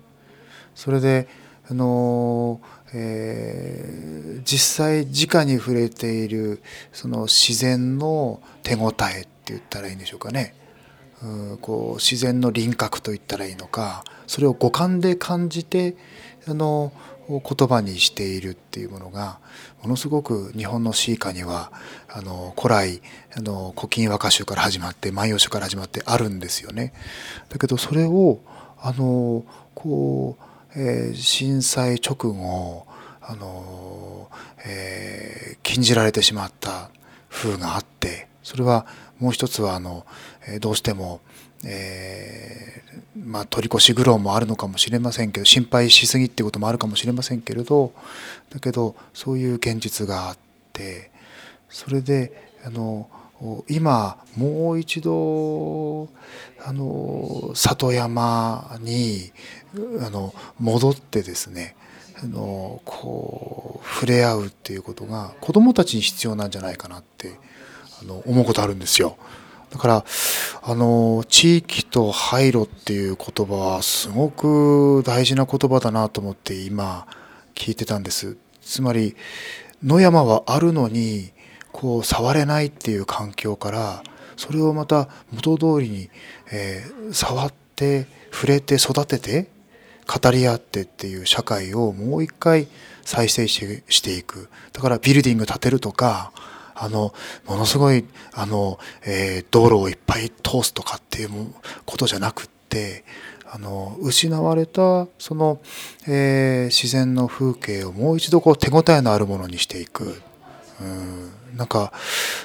[0.75, 1.29] それで
[1.69, 2.61] あの
[2.97, 6.63] えー、実際直に触れている
[6.93, 10.55] その自然の手応えって言ったらいいんでしょうかね。
[11.23, 15.97] うこう自然の輪郭といったらいいのかそれを五感で感じて
[16.47, 16.93] あの
[17.29, 19.39] を言葉にしているっていうものが
[19.83, 21.73] ものすごく日本の詩歌には
[22.09, 23.01] あの古来
[23.37, 26.93] あの古今和歌集から始まって万葉集から始まってあるんですよね。
[27.49, 28.41] だけどそれを
[28.81, 29.45] あの
[29.75, 30.37] こ
[30.75, 32.87] う、えー、震災直後
[33.21, 34.29] あの、
[34.67, 36.91] えー、禁じられてしまった
[37.31, 38.87] 風があってそれは
[39.19, 40.05] もう一つはあの
[40.61, 41.21] どうしても、
[41.65, 47.93] えー、まあ、取り越し苦労もあるのかもしれませんけど心配しすぎってこともあるかもしれませんけれど
[48.51, 50.37] だけどそういう現実があっっ
[50.75, 51.11] て
[51.69, 53.09] それであの
[53.69, 56.09] 今もう一度
[56.65, 59.33] あの里山に
[60.05, 61.77] あの戻ってですね
[62.23, 67.39] あのこう触れ合うっていうことが子どもたちに必要なんじゃないかなって
[68.03, 69.17] あの思うことあるんですよ。
[69.75, 70.05] だから
[70.63, 77.09] あの地域と廃炉っていう言葉はすごく大事な言葉だなと思って今
[77.57, 78.37] 聞いてたんです。
[78.63, 79.17] つまり
[79.83, 81.33] 野山はあるのに
[81.73, 84.05] こう触れないっていう環境から
[84.37, 86.09] それをまた元通りに、
[86.53, 89.49] えー、触って触れて育てて
[90.07, 92.69] 語り合ってっていう社会をもう一回
[93.03, 96.33] 再生していくだからビルディング建てるとか
[96.75, 97.15] あの
[97.47, 101.31] ものすごいあの、えー、道路をいっぱい通すとかっていう
[101.85, 103.05] ことじゃなくって
[103.51, 105.61] あの失われたその、
[106.09, 110.21] えー、自然の風景をもう一度こう手応えのあるものにしていく。
[110.81, 111.93] うんなんか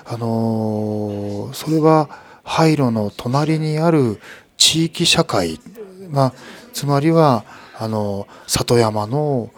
[0.06, 2.10] あのー、それは
[2.44, 4.22] 廃炉の隣にある
[4.58, 5.60] 地域社会、
[6.10, 6.34] まあ、
[6.74, 7.44] つまりは
[7.78, 9.50] あの里山の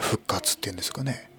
[0.00, 1.30] 復活っていうんですかね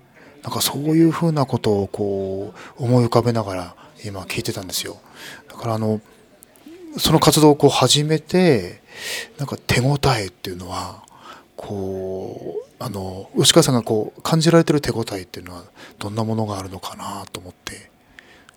[0.47, 3.75] なんかそういうふうなことをこう思い浮かべながら
[4.05, 4.95] 今聞いてたんですよ。
[5.49, 5.99] だからあの
[6.97, 8.81] その活動をこう始めて
[9.37, 11.03] なんか手応えっていうのは
[11.57, 15.63] こうあの吉川さんがこう感じられてる手応えっていうのは
[15.99, 17.91] どんなものがあるのかなと思って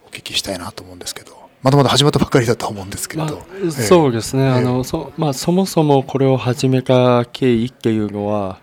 [0.07, 1.41] お聞きしたいなと思うんですけど。
[1.63, 8.61] まだまだ始まったばっかりだと思うんですけれど、まあ、そうですね、えあのそまあ、そもそもこれを始めた経緯っていうのは、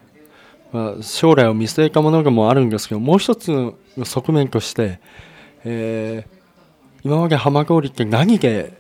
[0.77, 3.73] まあ、将来を見据えたものもあるんですけどもう一つの
[4.03, 4.99] 側面として、
[5.63, 8.79] えー、今まで浜通りって何で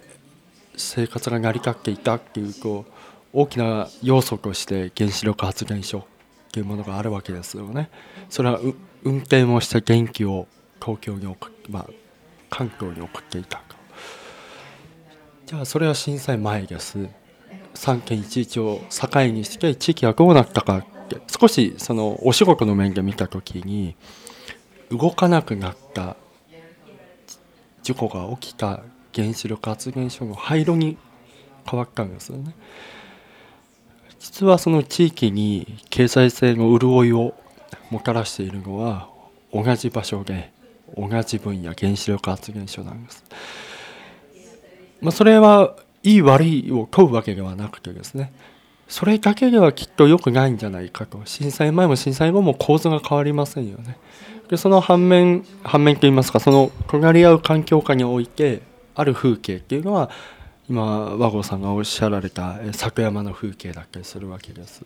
[0.75, 2.85] 生活が成り立っていたっていうと
[3.33, 6.03] 大きな要素として原子力発電所っ
[6.51, 7.89] ていうものがあるわけですよね。
[8.29, 8.59] それは
[9.03, 10.47] 運転をして電気を
[10.79, 11.87] 東京に送まあ、
[12.51, 13.75] 関東に送っていたと。
[15.47, 16.99] じゃあそれは震災前です。
[17.73, 20.85] 3.11を境にして地域はどうなったか
[21.15, 23.95] って少しそのお仕事の面で見た時に
[24.89, 26.15] 動かなくなった
[27.83, 28.81] 事故が起きた
[29.13, 30.97] 原子力発電所の廃炉に
[31.69, 32.53] 変わったんですよね。
[34.19, 37.33] 実はその地域に経済性の潤いを
[37.89, 39.09] もたらしているのは
[39.53, 40.51] 同じ場所で
[40.97, 43.23] 同じ分野原子力発電所なんです。
[45.01, 48.31] まあ、それはいい悪いを問うわけではなくてですね
[48.87, 53.97] それだけではきっと良くないんじゃないかと震災前も震災後も構図が変わりませんよね。
[54.49, 58.61] でその反面反面といいますかその隣り合う環境下において
[58.95, 60.09] ある風景っていうのは
[60.69, 64.85] 今和合さんがおっしゃられた里山の風景だったりするわけです。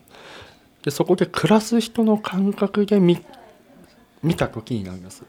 [0.82, 3.24] でそこで暮らす人の感覚で見
[4.22, 5.22] 見た時になります。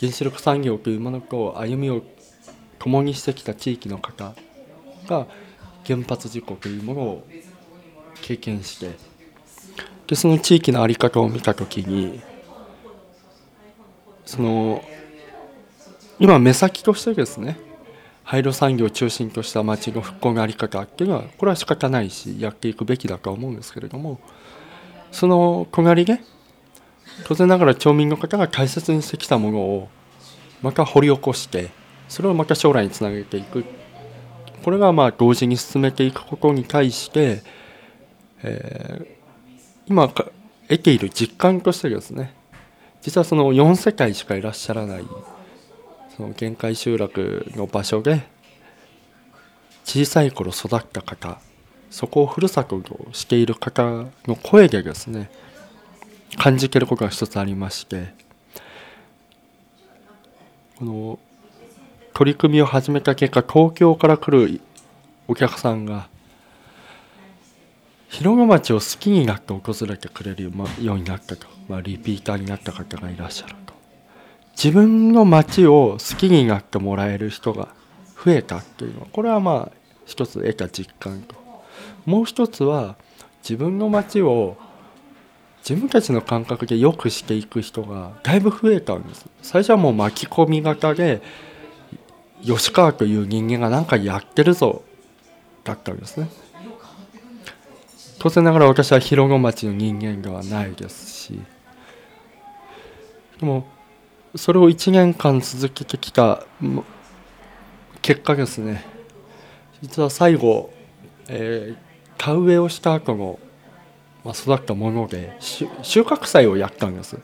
[0.00, 2.02] 原子力産業というものと歩みを
[2.78, 4.34] 共にしてきた地域の方
[5.08, 5.26] が
[5.88, 7.26] 原発事故というものを
[8.20, 8.94] 経験して
[10.06, 12.20] でその地域の在り方を見た時に
[14.26, 14.84] その
[16.18, 17.58] 今目先としてですね
[18.24, 24.20] 廃炉産業を中心とした町の復興の在り方っていうのはこれは仕方ないしやっていくべきだとは思うんですけれども
[25.10, 26.20] その隣で
[27.24, 29.88] 当然ながら町民の方が大切にしてきたものを
[30.60, 31.70] また掘り起こして
[32.08, 33.64] それをまた将来につなげていく。
[34.68, 37.42] これがまあ同時に進めていくことに対して、
[38.42, 39.06] えー、
[39.86, 42.34] 今得ている実感としてですね
[43.00, 45.04] 実はその4世帯しかいらっしゃらない
[46.14, 48.26] その限界集落の場所で
[49.86, 51.40] 小さい頃育った方
[51.88, 55.30] そこをふるさととしている方の声でですね
[56.36, 58.12] 感じてることが一つありまして
[60.76, 61.18] この
[62.18, 64.60] 取り組みを始めた結果東京から来る
[65.28, 66.08] お客さんが
[68.08, 70.50] 広野町を好きになって訪れてくれる
[70.82, 73.72] ようになったと、まあ、リピーターになった方がいらっしゃると。
[74.60, 77.68] 自分の街を好きになってもらえる人が
[78.24, 79.72] 増えたっていうのはこれはまあ
[80.04, 81.36] 一つ得た実感と。
[82.04, 82.96] もう一つは
[83.44, 84.56] 自分の街を
[85.60, 89.26] 自分たちの感覚で良くしていく人がだいぶ増えたんです。
[89.40, 91.22] 最初はもう巻き込み型で
[92.44, 94.82] 吉川という人間が何かやってるぞ
[95.64, 96.28] だったんですね。
[98.18, 101.40] 当然ながら私は広野町の人間ではないですし
[103.38, 103.64] でも
[104.34, 106.44] それを1年間続けてきた
[108.02, 108.84] 結果ですね。
[109.82, 110.72] 実は最後、
[111.28, 111.76] えー、
[112.18, 113.38] 田植えをした後の、
[114.24, 115.66] まあ、育ったもので収
[116.02, 117.18] 穫祭をやったんです。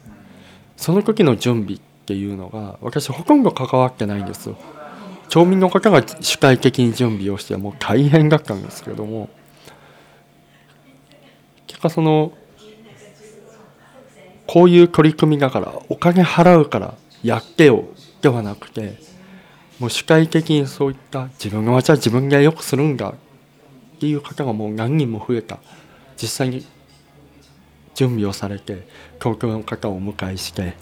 [0.77, 4.57] その時の準備っていうのが私ほとんど関わってないんですよ。
[5.29, 9.29] 町民の方が主体的に準備をしてもう大変だったんですけれども
[11.67, 12.33] 結果その
[14.47, 17.85] こういう取り組みだからお金払うからやってよ
[18.21, 18.99] ではなくて
[19.81, 23.15] もう主体的にそういった自分がじゃあ自分がよくするんだっ
[23.99, 25.59] ていう方がもう何人も増えた。
[26.17, 26.65] 実際に
[27.95, 28.87] 準備をされて
[29.21, 30.75] 東京の方をお迎えして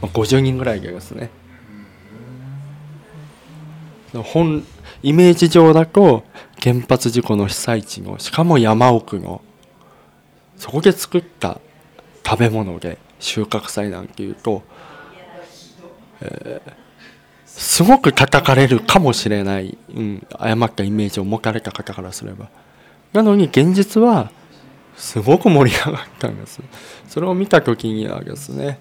[0.00, 1.30] まあ50人ぐらいでですね。
[4.14, 4.64] 本
[5.02, 6.24] イメージ上だと
[6.62, 9.42] 原発事故の被災地のしかも山奥の
[10.56, 11.60] そこで作った
[12.24, 14.62] 食べ物で収穫祭なんていうと、
[16.20, 16.82] えー
[17.54, 22.48] すごく叩かれるかもしれない、うん、誤ったイメージを持たれた方からすれば。
[23.12, 24.30] なのに現実は
[24.96, 26.60] すごく盛り上がったんです。
[27.08, 28.78] それを見た時にはですね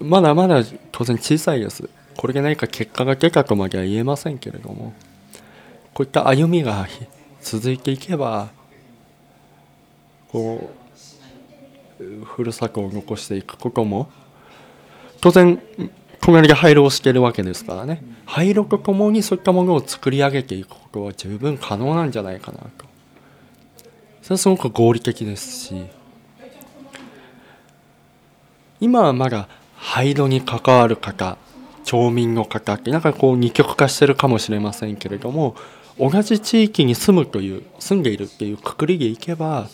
[0.00, 1.88] まだまだ当然小さいです。
[2.16, 4.92] これで何か結果が出たとまでは言えませんけれども
[5.92, 6.86] こういった歩みが
[7.40, 8.48] 続いていけば
[10.28, 10.70] こ
[12.00, 14.10] うふるさとを残していくことも
[15.20, 15.60] 当然
[16.20, 18.02] 隣で廃炉をしてるわけですからね。
[18.24, 22.86] 廃炉とともにそういったものを作り上げていくことは十分可能なんじゃないかなと。
[24.22, 25.84] それはすごく合理的ですし
[28.80, 31.36] 今はまだ廃炉に関わる方
[31.84, 35.54] 町民の方ってなんかこう二極化してるかもしれませんけれども
[35.98, 39.68] 同じ地域に住むという住んでいるっていうくくりでいけば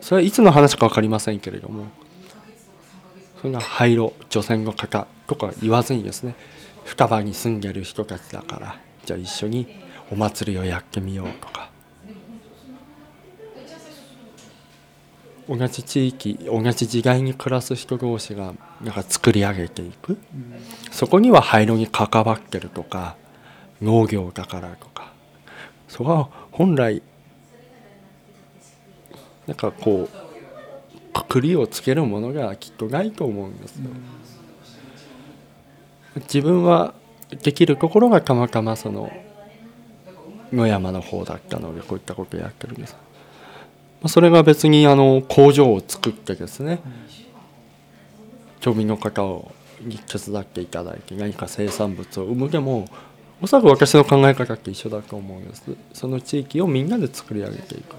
[0.00, 1.86] それはいつの話か分かりませんけれども
[3.40, 6.34] そんな廃炉除染の方とか言わずにですね
[6.84, 9.66] 双葉に住んでる人たちだからじゃあ一緒に
[10.10, 11.61] お祭りをやってみようとか
[15.48, 20.18] 同じ地域同じ時代に暮らす人同士がなんか作り上げていく
[20.90, 23.16] そこには廃炉に関わってるとか
[23.80, 25.12] 農業だからとか
[25.88, 27.02] それは本来
[29.46, 33.90] なんかこうくくりをつけるものがきっとないと思うんですよ。
[36.16, 36.94] 自分は
[37.42, 39.10] できるところがたまたまその
[40.52, 42.96] 野山の方だったのでこういったことやってるんです。
[44.02, 46.80] まあそれが別にあの工場を作ってですね
[48.60, 52.86] 町民の方をに手伝っていただいて何か生産物を生むでも
[53.40, 55.64] おそらく私の考え方って一緒だと思うんです。
[55.92, 57.96] その地域をみんなで作り上げていく。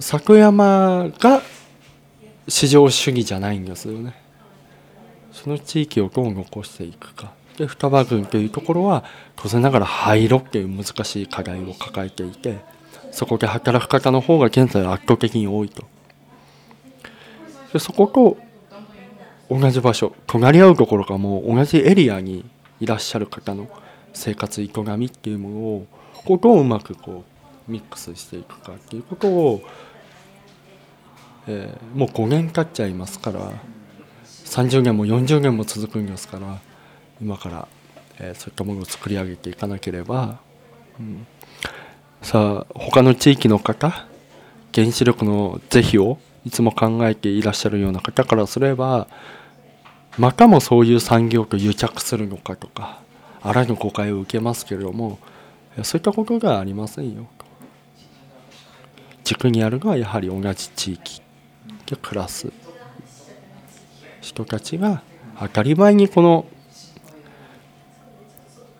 [0.00, 1.42] 作山が
[2.48, 4.14] 市場主義じゃないんですよね。
[5.30, 7.32] その地域をどう残していくか。
[7.58, 9.04] で双葉郡というところは
[9.36, 12.60] 当然ながら廃炉っていう難しい課題を抱えていて
[13.18, 15.82] そこで働く方の方が現在圧倒的に多いと。
[17.72, 18.36] でそこと
[19.50, 22.44] 同じ場所隣り合うところがもう同じエリアに
[22.78, 23.68] いらっしゃる方の
[24.12, 25.86] 生活営みっていうものを
[26.24, 27.24] こうどううまくこ
[27.68, 29.62] うミックスしていくかっていうことを、
[31.48, 33.50] えーもう5年経っちゃいますから
[34.44, 36.60] 30年も40年も続くんですから
[37.20, 37.68] 今から、
[38.20, 40.38] えーそういったものを作り上げていかなければ、
[41.00, 41.26] うん。
[42.22, 44.06] さあ他の地域の方
[44.74, 49.08] 原子力の是非をいつも考えていらっしゃるような方からすれば
[50.18, 53.00] またもそういう産業と癒着するのかとか
[53.40, 55.18] あらぬ誤解を受けますけれども
[55.82, 57.28] そういったことがありませんよ。
[57.38, 57.46] と
[59.22, 61.22] 軸にあるのはやはり同じ地域
[61.86, 62.50] で暮らす。
[64.20, 65.02] 人たちが
[65.38, 66.46] 当たり前にこの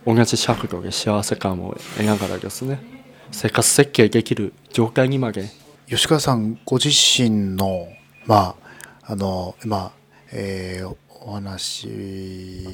[0.05, 2.98] 同じ尺度で幸せ感を得ながらですね
[3.31, 5.49] 生活設計できる状態にまで。
[5.89, 7.89] 吉川さんご自身の
[8.27, 8.57] ま
[9.03, 9.93] ああの今、
[10.33, 12.69] えーお話、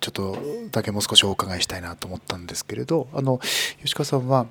[0.00, 0.38] ちょっと
[0.70, 3.40] だけもう少しお伺いしたいなと思ったんですけれどあの
[3.80, 4.46] 吉川さんは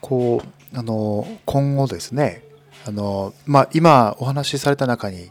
[0.00, 2.42] こうあの今後ですね
[2.86, 5.30] あの、まあ、今お話しされた中に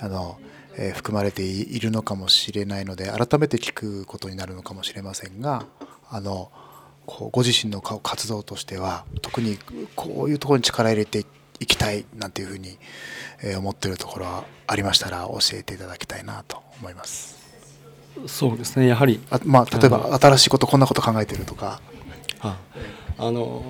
[0.00, 0.38] あの、
[0.76, 5.66] えー含まれているのかもしれないので改めて聞くことになるのかもしれませんが
[6.08, 6.50] あの
[7.10, 9.58] こうご自身の顔活動としては特に
[9.96, 11.26] こういうところに力入れて
[11.58, 12.78] いきたいなんていうふうに
[13.42, 17.38] えー思っているところはありましたら教えていただきたいなと思います。
[18.26, 18.86] そうですね。
[18.86, 21.80] やはりあまあ、例えば新しいことこんなこと考えてるとか。
[22.40, 22.56] あ
[23.18, 23.62] あの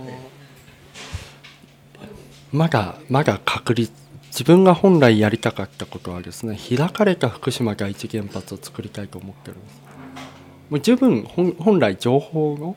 [2.52, 3.92] まだまだ確立
[4.26, 9.80] 自分が本来やりたかったことはですね開かれた福島第一原発を作りたいと思ってるんです。
[10.70, 12.76] もう十分本本来情報の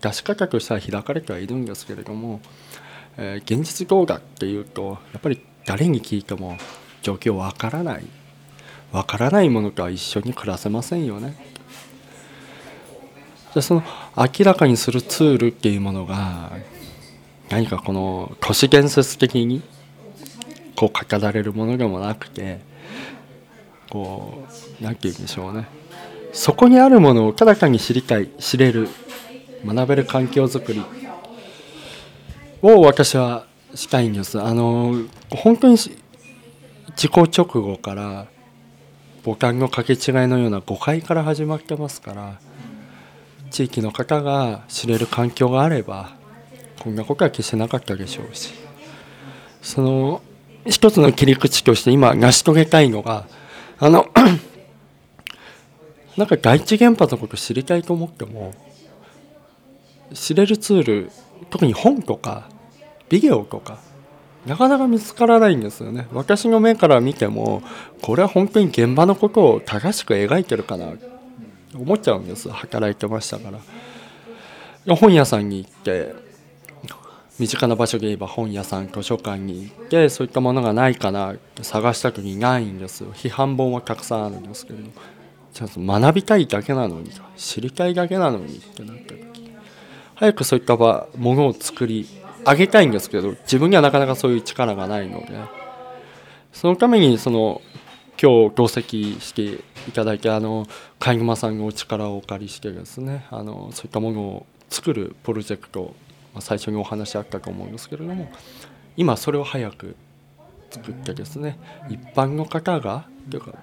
[0.00, 2.40] 出し方としては開かれてはいるんですけれども、
[3.16, 6.56] えー現実動画っていうとやっぱり誰に聞いても
[7.02, 8.04] 状況わからない。
[8.92, 11.36] わからないものとは一緒に暮らせませんよね。
[13.54, 13.82] でその
[14.16, 16.52] 明らかにするツールっていうものが
[17.50, 19.62] 何かこの都市建設的に
[20.76, 22.60] こう語られるものでもなくて
[23.90, 24.46] こ
[24.80, 25.66] う何て言うんでしょうね。
[26.32, 28.88] そこにあるものをただ単に知りたい知れる
[29.64, 30.82] 学べる環境づくり。
[32.62, 34.40] を私はしたいんです。
[34.40, 34.94] あの
[35.30, 38.26] 本当に事故直後から
[39.24, 42.40] ボタンの掛け違いのような誤解から始まってますから
[43.50, 46.16] 地域の方が知れる環境があれば
[46.80, 48.52] こんなことは決してなかったでしょうし
[49.62, 50.22] その
[50.66, 53.26] 一つの切り口として今成し遂げたいのが
[53.78, 54.06] あの
[56.16, 58.54] なんか第一原発のこと知りたいと思っても
[60.14, 61.10] 知れるツール
[61.50, 62.48] 特に本とか
[63.08, 63.78] ビデオとか
[64.46, 66.06] なかなか見つからないんですよね。
[66.12, 67.62] 私の目から見ても
[68.00, 70.94] これは本当に現場のことを正しく描いてるかな
[71.74, 72.48] 思っちゃうんです。
[72.48, 73.50] 働いてましたか
[74.86, 74.96] ら。
[74.96, 76.14] 本屋さんに行って
[77.38, 83.12] 身近な場所で言えば本屋さん図書館に行ってそういったものがないかな探した時にないんですよ。
[83.12, 84.90] 批判本はたくさんあるんですけれど
[85.54, 89.27] 学びたいだけなのに知りたいだけなのにってなった時
[90.18, 92.06] 早くそういった場ものを作り
[92.44, 95.28] 上げたいんですけど自分にはなかなかそういう力がないので
[96.52, 97.62] そのためにその
[98.20, 100.66] 今日同席していただいてあの
[100.98, 105.94] 貝沼さんのお力をお借りしてですねあのそういったものを作るプロジェクト
[106.34, 108.28] まあ最初にお話あったと思うんですけれども
[108.96, 109.94] 今それを早く
[110.70, 113.54] 作ってですね一般の方がというか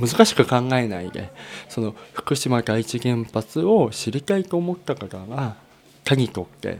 [0.00, 1.30] 難しく考えないで
[1.68, 5.56] その福島第一原発を知りたいと思った方が
[6.04, 6.78] 手に取って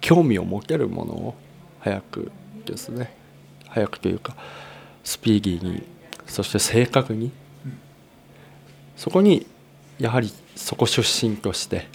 [0.00, 1.34] 興味を持てるものを
[1.80, 2.32] 早く
[2.64, 3.14] ですね
[3.68, 4.36] 早くというか
[5.04, 5.82] スピーディーに
[6.26, 7.30] そして正確に
[8.96, 9.46] そこに
[9.98, 11.88] やはりそこ出身として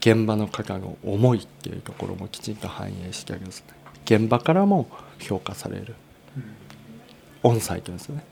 [0.00, 3.74] 現場の方の思いっていうところもきちんと反映してですね。
[4.04, 4.88] 現場からも
[5.18, 5.94] 評価される。
[7.42, 8.22] オンサイトですね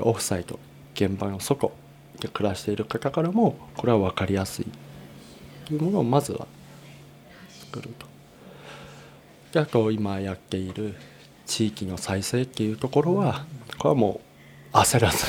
[0.00, 0.58] オフサイト
[0.94, 1.72] 現場の外
[2.20, 4.66] で暮らしている方からもこれは分かりやすい
[5.66, 6.46] というものをまずは
[7.60, 8.06] 作ると。
[9.52, 10.94] であと今やっている
[11.46, 13.44] 地域の再生っていうところは
[13.78, 14.20] これはも
[14.72, 15.26] う焦らず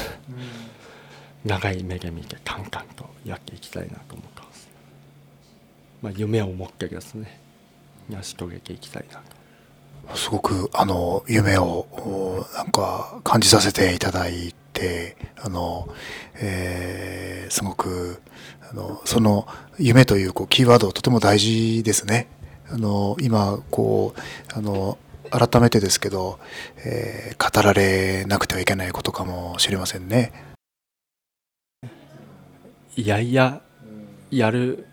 [1.44, 4.68] 長い目で見てカンカンとやっていきたいなと思ってます。
[6.02, 7.40] まあ、夢を持ってですね
[8.10, 9.35] 成し遂げていきたいなと。
[10.14, 15.88] すごくあの夢をなんか感じさせていただいてあの、
[16.36, 18.22] えー、すごく
[18.69, 19.48] あのその
[19.80, 22.27] 夢というこうキーワードとても大事ですね。
[22.69, 24.98] あの今こうあの
[25.30, 26.40] 改めてですけど、
[26.86, 30.32] えー、語られなくてはいけないことかもしれませんね。
[32.95, 33.61] いやいや
[34.32, 34.88] やる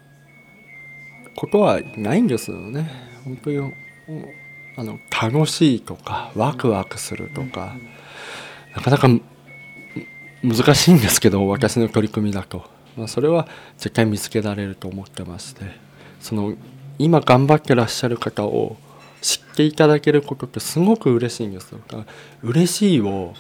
[1.36, 2.90] ことはないんですよね。
[3.24, 3.72] 本当に
[4.76, 7.76] あの楽しいとかワクワクするとか
[8.74, 9.08] なかなか
[10.42, 12.64] 難しいんですけど私の取り組みだと、
[12.96, 13.46] まあ、それは
[13.76, 15.92] 絶対見つけられると思ってまして。
[16.22, 16.54] その
[16.98, 18.76] 今頑張ってらっしゃる方を
[19.20, 21.80] 知っていただけることってすごく嬉しいんですよ。
[22.42, 23.34] 嬉しいを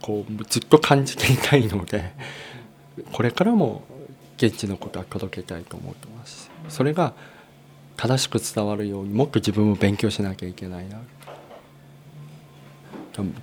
[0.00, 2.12] こうずっと感じていたいので
[3.12, 3.82] これからも
[4.36, 6.50] 現地のことは届けたいと思ってます。
[6.68, 7.14] それが
[7.96, 11.00] 正しく伝わるようにもっと自分も勉強しなきゃいけないな。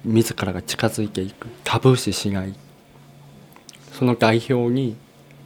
[0.03, 1.47] 自らが近づいていく。
[1.63, 2.53] タブー視しない。
[3.93, 4.97] その代表に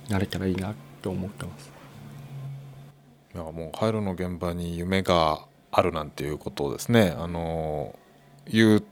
[0.10, 1.72] なれたらいいなと思ってます。
[3.36, 7.14] いやもう廃炉の現場に夢があるなんていうことをですね。
[7.18, 7.94] あの
[8.48, 8.84] 言う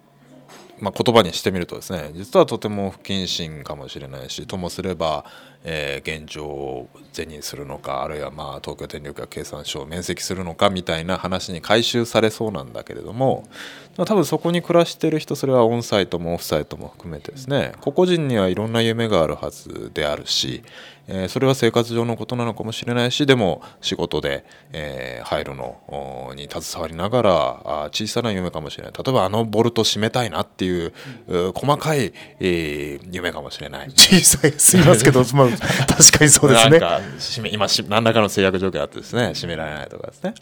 [0.79, 5.25] まあ、言葉にしてみるとですね実はとても不謹慎かもしれないしともすれば、
[5.63, 13.47] えー、現状を是認するのかあるいはまあ東京電力や経産省を免責するのかみたいな話に回収されそうなんだけれども
[13.95, 20.63] 多分そこに暮らしてる人それはオンサイトもオフサイトも含めてですね個々人にはいろんな夢があるはずであるし、
[21.07, 28.93] えー、それは生活上のことなのかもしれないしでも仕事で、えー、廃炉のに携わりながら小さな夢かもしれない。
[28.93, 30.93] 例えばあのボルト締めたいなっていう、
[31.27, 33.91] う細かい、えー、夢かもしれない。
[33.91, 34.51] 小さい。
[34.51, 35.47] すみますけど、 まあ、
[35.85, 36.57] 確かにそうで
[37.19, 37.49] すね。
[37.51, 39.29] 今し何らかの制約条件あってですね。
[39.33, 40.33] 締められないとかですね。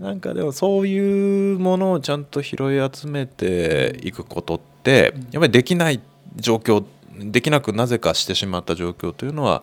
[0.00, 6.00] なんかでもそういうものをちゃんと拾い集めていくことってやっぱりできない
[6.36, 6.82] 状況
[7.18, 9.62] できなくなぜかしてしまった状況というのは、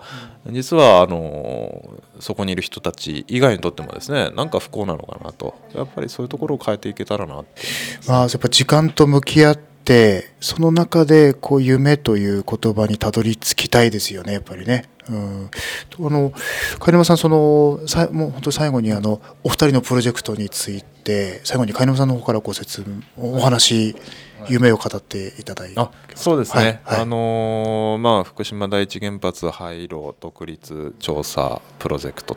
[0.51, 5.55] 実はあのそこにいる人たち以外にとってもですねなんか不幸なのかなと。
[5.73, 7.61] やっぱりそういうところを変えていけたらなって。
[8.07, 14.85] まあ、やっぱ時間と向き合ってその中でこう夢という言葉にたどり着きたいですよねやっぱりね。
[15.09, 16.31] うん、あの
[16.79, 22.85] 貝沼さんそのさもう本当最後にあのお二人のプロジェクトについて最後に貝沼さんの方からご説
[23.17, 23.95] お話
[24.47, 25.79] 夢を語っていただいて。
[25.79, 26.79] あそうですね、はい。
[26.83, 27.01] はい。
[27.01, 32.35] あのーまあ、福島第一原発廃炉独立調査プロジェクト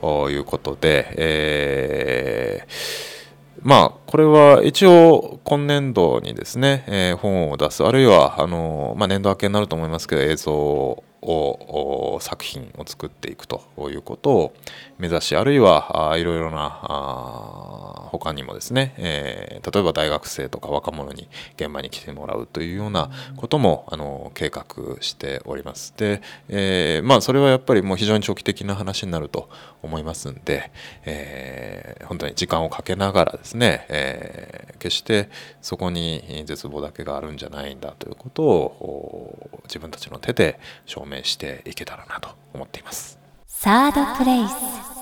[0.00, 3.16] ということで、えー
[3.62, 7.84] まあ、これは一応今年度にですね、えー本を出す。
[7.84, 14.54] あるいはあのーまあ、年度明けになると思いますけど映像をお作品を作っていくということを
[14.98, 24.64] 目指しあるいはいろいろなあ他にもですね、えー例えば大学生とか若者に現場に来てもらうというようなこともあの計画
[25.00, 25.92] しております。
[25.96, 29.48] で、えーまあそれはやっぱりもう非常に長期的な話になると
[29.82, 30.70] 思いますんで、
[31.04, 35.30] えー本当に時間をかけながらですね、えー決して
[35.62, 43.18] そこに絶望だけがあるんじゃないんだということを自分たちの手で証明明していけたらなと思っています。
[43.46, 44.95] サードプレイス